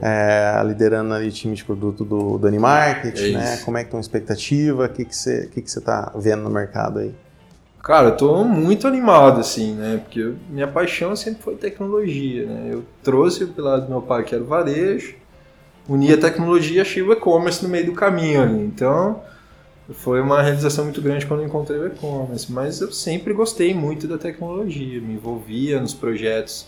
é, 0.00 0.62
liderando 0.64 1.14
ali 1.14 1.28
o 1.28 1.32
time 1.32 1.54
de 1.54 1.64
produto 1.64 2.04
do, 2.04 2.38
do 2.38 2.46
Animarket, 2.46 3.18
é 3.18 3.30
né? 3.30 3.56
Como 3.64 3.76
é 3.76 3.80
que 3.80 3.86
estão 3.86 3.98
a 3.98 4.00
expectativa? 4.00 4.84
O 4.84 4.88
que, 4.88 5.04
que 5.04 5.16
você 5.16 5.48
que 5.52 5.62
que 5.62 5.80
tá 5.80 6.12
vendo 6.16 6.42
no 6.42 6.50
mercado 6.50 6.98
aí? 6.98 7.14
Cara, 7.82 8.08
eu 8.08 8.16
tô 8.16 8.42
muito 8.42 8.88
animado, 8.88 9.38
assim, 9.38 9.74
né? 9.74 10.00
Porque 10.02 10.32
minha 10.50 10.66
paixão 10.66 11.14
sempre 11.14 11.42
foi 11.42 11.54
tecnologia, 11.54 12.44
né? 12.44 12.70
Eu 12.72 12.84
trouxe 13.02 13.46
pelo 13.46 13.68
lado 13.68 13.84
do 13.84 13.88
meu 13.88 14.02
pai, 14.02 14.24
que 14.24 14.34
era 14.34 14.42
o 14.42 14.46
varejo, 14.46 15.14
uni 15.88 16.12
a 16.12 16.18
tecnologia 16.18 16.78
e 16.78 16.80
achei 16.80 17.00
o 17.00 17.12
e-commerce 17.12 17.62
no 17.62 17.68
meio 17.68 17.86
do 17.86 17.92
caminho 17.92 18.42
ali. 18.42 18.60
Então, 18.60 19.22
foi 19.94 20.20
uma 20.20 20.42
realização 20.42 20.84
muito 20.84 21.00
grande 21.00 21.26
quando 21.26 21.44
encontrei 21.44 21.78
o 21.78 21.86
e-commerce. 21.86 22.50
Mas 22.50 22.80
eu 22.80 22.90
sempre 22.90 23.32
gostei 23.32 23.72
muito 23.72 24.08
da 24.08 24.18
tecnologia, 24.18 25.00
me 25.00 25.14
envolvia 25.14 25.80
nos 25.80 25.94
projetos 25.94 26.66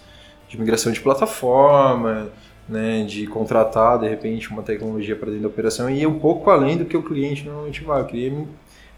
de 0.48 0.56
migração 0.58 0.92
de 0.92 1.00
plataforma, 1.00 2.28
né, 2.68 3.02
de 3.04 3.26
contratar 3.26 3.98
de 3.98 4.08
repente 4.08 4.50
uma 4.50 4.62
tecnologia 4.62 5.16
para 5.16 5.26
dentro 5.26 5.42
da 5.42 5.48
operação 5.48 5.88
e 5.88 6.02
ir 6.02 6.06
um 6.06 6.18
pouco 6.18 6.50
além 6.50 6.76
do 6.76 6.84
que 6.84 6.96
o 6.96 7.02
cliente 7.02 7.44
normalmente 7.44 7.82
vai. 7.82 8.00
Eu 8.00 8.04
queria 8.04 8.46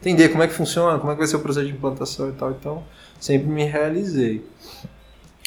entender 0.00 0.28
como 0.30 0.42
é 0.42 0.48
que 0.48 0.54
funciona, 0.54 0.98
como 0.98 1.12
é 1.12 1.14
que 1.14 1.20
vai 1.20 1.28
ser 1.28 1.36
o 1.36 1.40
processo 1.40 1.66
de 1.66 1.72
implantação 1.72 2.28
e 2.28 2.32
tal. 2.32 2.50
Então, 2.50 2.82
sempre 3.20 3.48
me 3.48 3.64
realizei. 3.64 4.44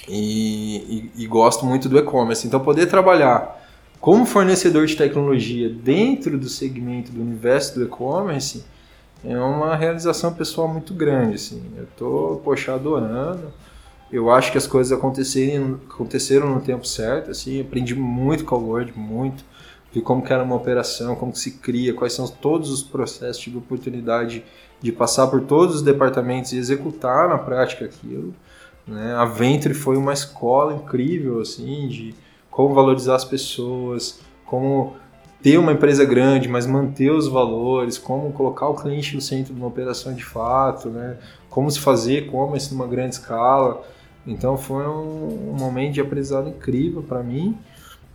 E, 0.07 1.11
e, 1.17 1.23
e 1.23 1.27
gosto 1.27 1.65
muito 1.65 1.89
do 1.89 1.97
e-commerce. 1.97 2.45
Então, 2.45 2.59
poder 2.59 2.87
trabalhar 2.87 3.61
como 3.99 4.25
fornecedor 4.25 4.85
de 4.85 4.95
tecnologia 4.95 5.69
dentro 5.69 6.37
do 6.37 6.49
segmento 6.49 7.11
do 7.11 7.21
universo 7.21 7.75
do 7.75 7.85
e-commerce 7.85 8.65
é 9.23 9.37
uma 9.37 9.75
realização 9.75 10.33
pessoal 10.33 10.67
muito 10.67 10.93
grande. 10.93 11.35
Assim. 11.35 11.63
Eu 11.77 11.83
estou, 11.83 12.35
poxa, 12.37 12.73
adorando 12.73 13.51
eu 14.13 14.29
acho 14.29 14.51
que 14.51 14.59
as 14.59 14.67
coisas 14.67 14.95
aconteceram, 14.95 15.79
aconteceram 15.89 16.53
no 16.53 16.61
tempo 16.61 16.85
certo, 16.85 17.31
assim, 17.31 17.59
aprendi 17.59 17.95
muito 17.95 18.45
com 18.45 18.55
o 18.55 18.69
Word, 18.69 18.93
muito. 18.95 19.43
Vi 19.91 20.01
como 20.01 20.21
que 20.21 20.31
era 20.31 20.43
uma 20.43 20.55
operação, 20.55 21.15
como 21.15 21.31
que 21.31 21.39
se 21.39 21.53
cria, 21.53 21.95
quais 21.95 22.13
são 22.13 22.27
todos 22.27 22.69
os 22.69 22.83
processos, 22.83 23.41
tive 23.41 23.57
oportunidade 23.57 24.45
de 24.79 24.91
passar 24.91 25.25
por 25.25 25.41
todos 25.41 25.77
os 25.77 25.81
departamentos 25.81 26.53
e 26.53 26.57
executar 26.57 27.27
na 27.27 27.39
prática 27.39 27.85
aquilo. 27.85 28.35
Né? 28.87 29.15
A 29.15 29.25
Venture 29.25 29.73
foi 29.73 29.97
uma 29.97 30.13
escola 30.13 30.75
incrível, 30.75 31.41
assim, 31.41 31.87
de 31.87 32.13
como 32.51 32.75
valorizar 32.75 33.15
as 33.15 33.25
pessoas, 33.25 34.19
como 34.45 34.95
ter 35.41 35.57
uma 35.57 35.71
empresa 35.71 36.05
grande, 36.05 36.47
mas 36.47 36.67
manter 36.67 37.09
os 37.09 37.27
valores, 37.27 37.97
como 37.97 38.31
colocar 38.31 38.67
o 38.67 38.75
cliente 38.75 39.15
no 39.15 39.21
centro 39.21 39.55
de 39.55 39.59
uma 39.59 39.69
operação 39.69 40.13
de 40.13 40.23
fato, 40.23 40.89
né? 40.89 41.17
como 41.49 41.69
se 41.71 41.79
fazer 41.79 42.19
e-commerce 42.19 42.71
numa 42.71 42.85
grande 42.85 43.15
escala. 43.15 43.83
Então 44.25 44.57
foi 44.57 44.87
um, 44.87 45.51
um 45.51 45.55
momento 45.57 45.93
de 45.93 46.01
aprendizado 46.01 46.49
incrível 46.49 47.03
para 47.03 47.21
mim. 47.21 47.57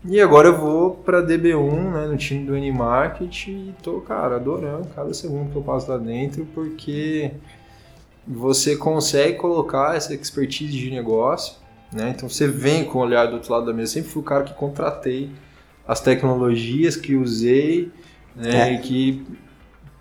E 0.04 0.20
agora 0.20 0.48
eu 0.48 0.56
vou 0.56 0.94
para 0.94 1.22
DB1, 1.22 1.92
né, 1.92 2.06
no 2.06 2.16
time 2.16 2.46
do 2.46 2.56
N-Market 2.56 3.48
e 3.48 3.74
tô, 3.82 4.00
cara, 4.00 4.36
adorando 4.36 4.86
cada 4.94 5.12
segundo 5.12 5.50
que 5.50 5.56
eu 5.56 5.62
passo 5.62 5.90
lá 5.90 5.98
dentro, 5.98 6.46
porque 6.54 7.32
você 8.26 8.76
consegue 8.76 9.36
colocar 9.38 9.96
essa 9.96 10.14
expertise 10.14 10.72
de 10.72 10.90
negócio, 10.90 11.56
né? 11.92 12.12
Então 12.14 12.28
você 12.28 12.46
vem 12.46 12.84
com 12.84 12.98
o 12.98 13.02
olhar 13.02 13.26
do 13.26 13.34
outro 13.34 13.52
lado 13.52 13.66
da 13.66 13.72
mesa. 13.72 13.90
Eu 13.90 13.94
sempre 13.94 14.10
fui 14.10 14.22
o 14.22 14.24
cara 14.24 14.44
que 14.44 14.54
contratei 14.54 15.30
as 15.86 16.00
tecnologias 16.00 16.94
que 16.94 17.16
usei, 17.16 17.90
né, 18.36 18.70
é. 18.70 18.74
e 18.74 18.78
que 18.78 19.26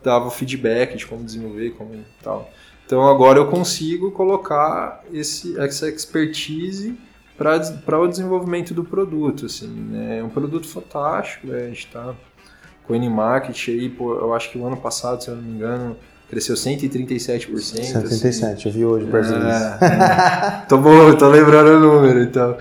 dava 0.03 0.29
feedback 0.29 0.95
de 0.95 1.07
como 1.07 1.23
desenvolver, 1.23 1.71
como 1.71 1.91
tal. 2.21 2.49
Então 2.87 3.05
agora 3.05 3.37
eu 3.37 3.47
consigo 3.47 4.11
colocar 4.11 5.03
esse, 5.11 5.59
essa 5.59 5.89
expertise 5.89 6.97
para 7.37 7.99
o 7.99 8.07
desenvolvimento 8.07 8.73
do 8.73 8.81
produto. 8.81 9.45
Assim, 9.45 9.67
né? 9.67 10.19
É 10.19 10.23
um 10.23 10.29
produto 10.29 10.65
fantástico, 10.65 11.47
né? 11.47 11.65
a 11.65 11.67
gente 11.67 11.85
está 11.85 12.15
com 12.85 12.93
o 12.93 12.95
N-Market 12.95 13.67
aí, 13.67 13.89
pô, 13.89 14.13
eu 14.13 14.33
acho 14.33 14.49
que 14.49 14.57
o 14.57 14.65
ano 14.65 14.77
passado, 14.77 15.21
se 15.21 15.29
eu 15.29 15.35
não 15.35 15.43
me 15.43 15.51
engano, 15.51 15.97
cresceu 16.29 16.55
137%. 16.55 17.49
137, 17.49 18.53
assim. 18.53 18.69
eu 18.69 18.73
vi 18.73 18.85
hoje 18.85 19.05
perto 19.07 19.33
é, 19.33 19.37
disso. 19.37 19.83
É. 19.83 20.65
tô 20.69 20.77
bom, 20.77 21.13
tô 21.17 21.27
lembrando 21.27 21.71
o 21.71 21.79
número, 21.81 22.23
então. 22.23 22.57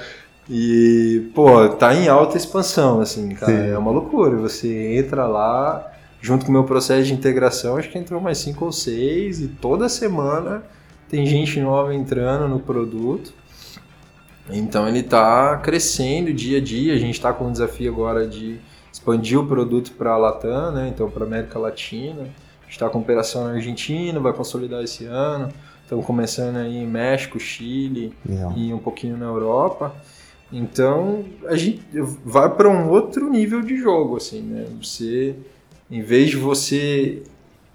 E, 0.50 1.30
pô, 1.36 1.68
tá 1.68 1.94
em 1.94 2.08
alta 2.08 2.36
expansão, 2.36 3.00
assim, 3.00 3.28
cara. 3.30 3.52
Sim. 3.52 3.70
É 3.70 3.78
uma 3.78 3.92
loucura. 3.92 4.36
Você 4.38 4.96
entra 4.96 5.24
lá, 5.28 5.92
junto 6.20 6.44
com 6.44 6.50
o 6.50 6.52
meu 6.52 6.64
processo 6.64 7.06
de 7.06 7.12
integração, 7.12 7.76
acho 7.76 7.90
que 7.90 7.98
entrou 7.98 8.20
mais 8.20 8.38
cinco 8.38 8.64
ou 8.64 8.72
seis, 8.72 9.40
e 9.40 9.48
toda 9.48 9.88
semana 9.88 10.64
tem 11.08 11.24
gente 11.26 11.60
nova 11.60 11.94
entrando 11.94 12.48
no 12.48 12.60
produto. 12.60 13.32
Então 14.50 14.88
ele 14.88 15.00
está 15.00 15.56
crescendo 15.58 16.32
dia 16.32 16.58
a 16.58 16.60
dia. 16.60 16.94
A 16.94 16.98
gente 16.98 17.14
está 17.14 17.32
com 17.32 17.48
o 17.48 17.52
desafio 17.52 17.92
agora 17.92 18.26
de 18.26 18.58
expandir 18.92 19.38
o 19.38 19.46
produto 19.46 19.92
para 19.92 20.12
a 20.12 20.16
Latam, 20.16 20.72
né? 20.72 20.90
então 20.92 21.10
para 21.10 21.24
América 21.24 21.58
Latina. 21.58 22.28
está 22.68 22.88
com 22.88 22.98
operação 22.98 23.44
na 23.44 23.50
Argentina, 23.50 24.18
vai 24.20 24.32
consolidar 24.32 24.82
esse 24.82 25.04
ano. 25.04 25.48
Estamos 25.82 26.04
começando 26.04 26.56
aí 26.56 26.78
em 26.78 26.86
México, 26.86 27.38
Chile 27.38 28.12
Legal. 28.28 28.52
e 28.56 28.72
um 28.72 28.78
pouquinho 28.78 29.16
na 29.16 29.26
Europa. 29.26 29.94
Então 30.52 31.24
a 31.46 31.56
gente 31.56 31.82
vai 32.24 32.52
para 32.52 32.68
um 32.68 32.88
outro 32.88 33.28
nível 33.30 33.60
de 33.62 33.76
jogo, 33.76 34.16
assim, 34.16 34.42
né? 34.42 34.66
Você, 34.80 35.36
em 35.90 36.02
vez 36.02 36.30
de 36.30 36.36
você 36.36 37.22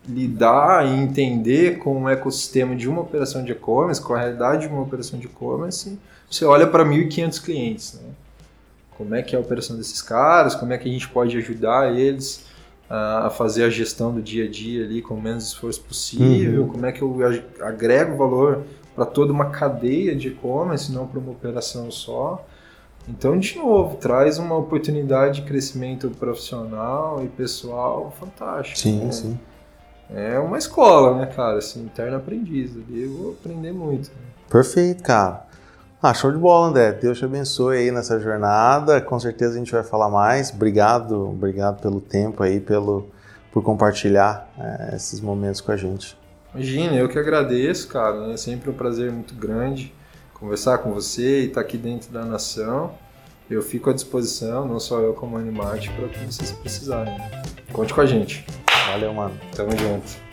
lidar 0.07 0.85
e 0.85 0.99
entender 0.99 1.77
com 1.77 2.03
o 2.03 2.09
ecossistema 2.09 2.75
de 2.75 2.89
uma 2.89 3.01
operação 3.01 3.43
de 3.43 3.51
e-commerce, 3.51 4.01
com 4.01 4.13
a 4.13 4.19
realidade 4.19 4.67
de 4.67 4.73
uma 4.73 4.81
operação 4.81 5.19
de 5.19 5.27
e-commerce, 5.27 5.97
você 6.29 6.43
olha 6.45 6.65
para 6.65 6.83
1.500 6.83 7.43
clientes, 7.43 7.93
né? 8.01 8.09
Como 8.97 9.15
é 9.15 9.21
que 9.21 9.35
é 9.35 9.37
a 9.37 9.41
operação 9.41 9.75
desses 9.77 10.01
caras? 10.01 10.53
Como 10.53 10.73
é 10.73 10.77
que 10.77 10.87
a 10.87 10.91
gente 10.91 11.07
pode 11.09 11.35
ajudar 11.37 11.95
eles 11.95 12.45
a 12.89 13.29
fazer 13.29 13.63
a 13.63 13.69
gestão 13.69 14.13
do 14.13 14.21
dia 14.21 14.45
a 14.45 14.49
dia 14.49 14.83
ali 14.83 15.01
com 15.01 15.15
o 15.15 15.21
menos 15.21 15.47
esforço 15.47 15.81
possível? 15.81 16.63
Uhum. 16.63 16.67
Como 16.67 16.85
é 16.85 16.91
que 16.91 17.01
eu 17.01 17.17
agrego 17.61 18.17
valor 18.17 18.63
para 18.93 19.05
toda 19.05 19.31
uma 19.31 19.49
cadeia 19.49 20.15
de 20.15 20.27
e-commerce, 20.27 20.91
não 20.91 21.07
para 21.07 21.19
uma 21.19 21.31
operação 21.31 21.89
só? 21.89 22.45
Então, 23.07 23.37
de 23.37 23.57
novo, 23.57 23.97
traz 23.97 24.37
uma 24.37 24.55
oportunidade 24.55 25.41
de 25.41 25.47
crescimento 25.47 26.09
profissional 26.11 27.23
e 27.23 27.27
pessoal 27.27 28.13
fantástico. 28.19 28.77
Sim, 28.77 29.05
né? 29.05 29.11
sim. 29.11 29.39
É 30.13 30.37
uma 30.39 30.57
escola, 30.57 31.17
né, 31.17 31.25
cara? 31.25 31.57
Assim, 31.57 31.83
interno 31.83 32.17
aprendiz. 32.17 32.71
Ali 32.71 33.03
eu 33.03 33.17
vou 33.17 33.31
aprender 33.31 33.71
muito. 33.71 34.09
né? 34.09 34.15
Perfeito, 34.49 35.03
cara. 35.03 35.45
Ah, 36.01 36.13
show 36.13 36.31
de 36.31 36.37
bola, 36.37 36.67
André. 36.67 36.91
Deus 36.93 37.17
te 37.17 37.25
abençoe 37.25 37.77
aí 37.77 37.91
nessa 37.91 38.19
jornada. 38.19 38.99
Com 39.01 39.19
certeza 39.19 39.55
a 39.55 39.57
gente 39.57 39.71
vai 39.71 39.83
falar 39.83 40.09
mais. 40.09 40.51
Obrigado, 40.51 41.29
obrigado 41.29 41.81
pelo 41.81 42.01
tempo 42.01 42.43
aí, 42.43 42.59
pelo 42.59 43.07
por 43.51 43.61
compartilhar 43.61 44.49
eh, 44.57 44.95
esses 44.95 45.19
momentos 45.19 45.59
com 45.59 45.71
a 45.73 45.77
gente. 45.77 46.17
Imagina, 46.53 46.95
eu 46.95 47.07
que 47.09 47.19
agradeço, 47.19 47.87
cara. 47.87 48.31
É 48.31 48.37
sempre 48.37 48.69
um 48.69 48.73
prazer 48.73 49.11
muito 49.11 49.35
grande 49.35 49.93
conversar 50.41 50.79
com 50.79 50.91
você 50.91 51.43
e 51.43 51.45
estar 51.45 51.61
aqui 51.61 51.77
dentro 51.77 52.11
da 52.11 52.25
nação. 52.25 52.95
Eu 53.47 53.61
fico 53.61 53.91
à 53.91 53.93
disposição, 53.93 54.67
não 54.67 54.79
só 54.79 54.99
eu 54.99 55.13
como 55.13 55.37
a 55.37 55.39
Animarte, 55.39 55.91
para 55.91 56.05
o 56.05 56.09
que 56.09 56.19
vocês 56.25 56.51
precisarem. 56.51 57.15
Conte 57.71 57.93
com 57.93 58.01
a 58.01 58.05
gente. 58.07 58.43
Valeu, 58.87 59.13
mano. 59.13 59.39
Tamo 59.55 59.77
junto. 59.77 60.30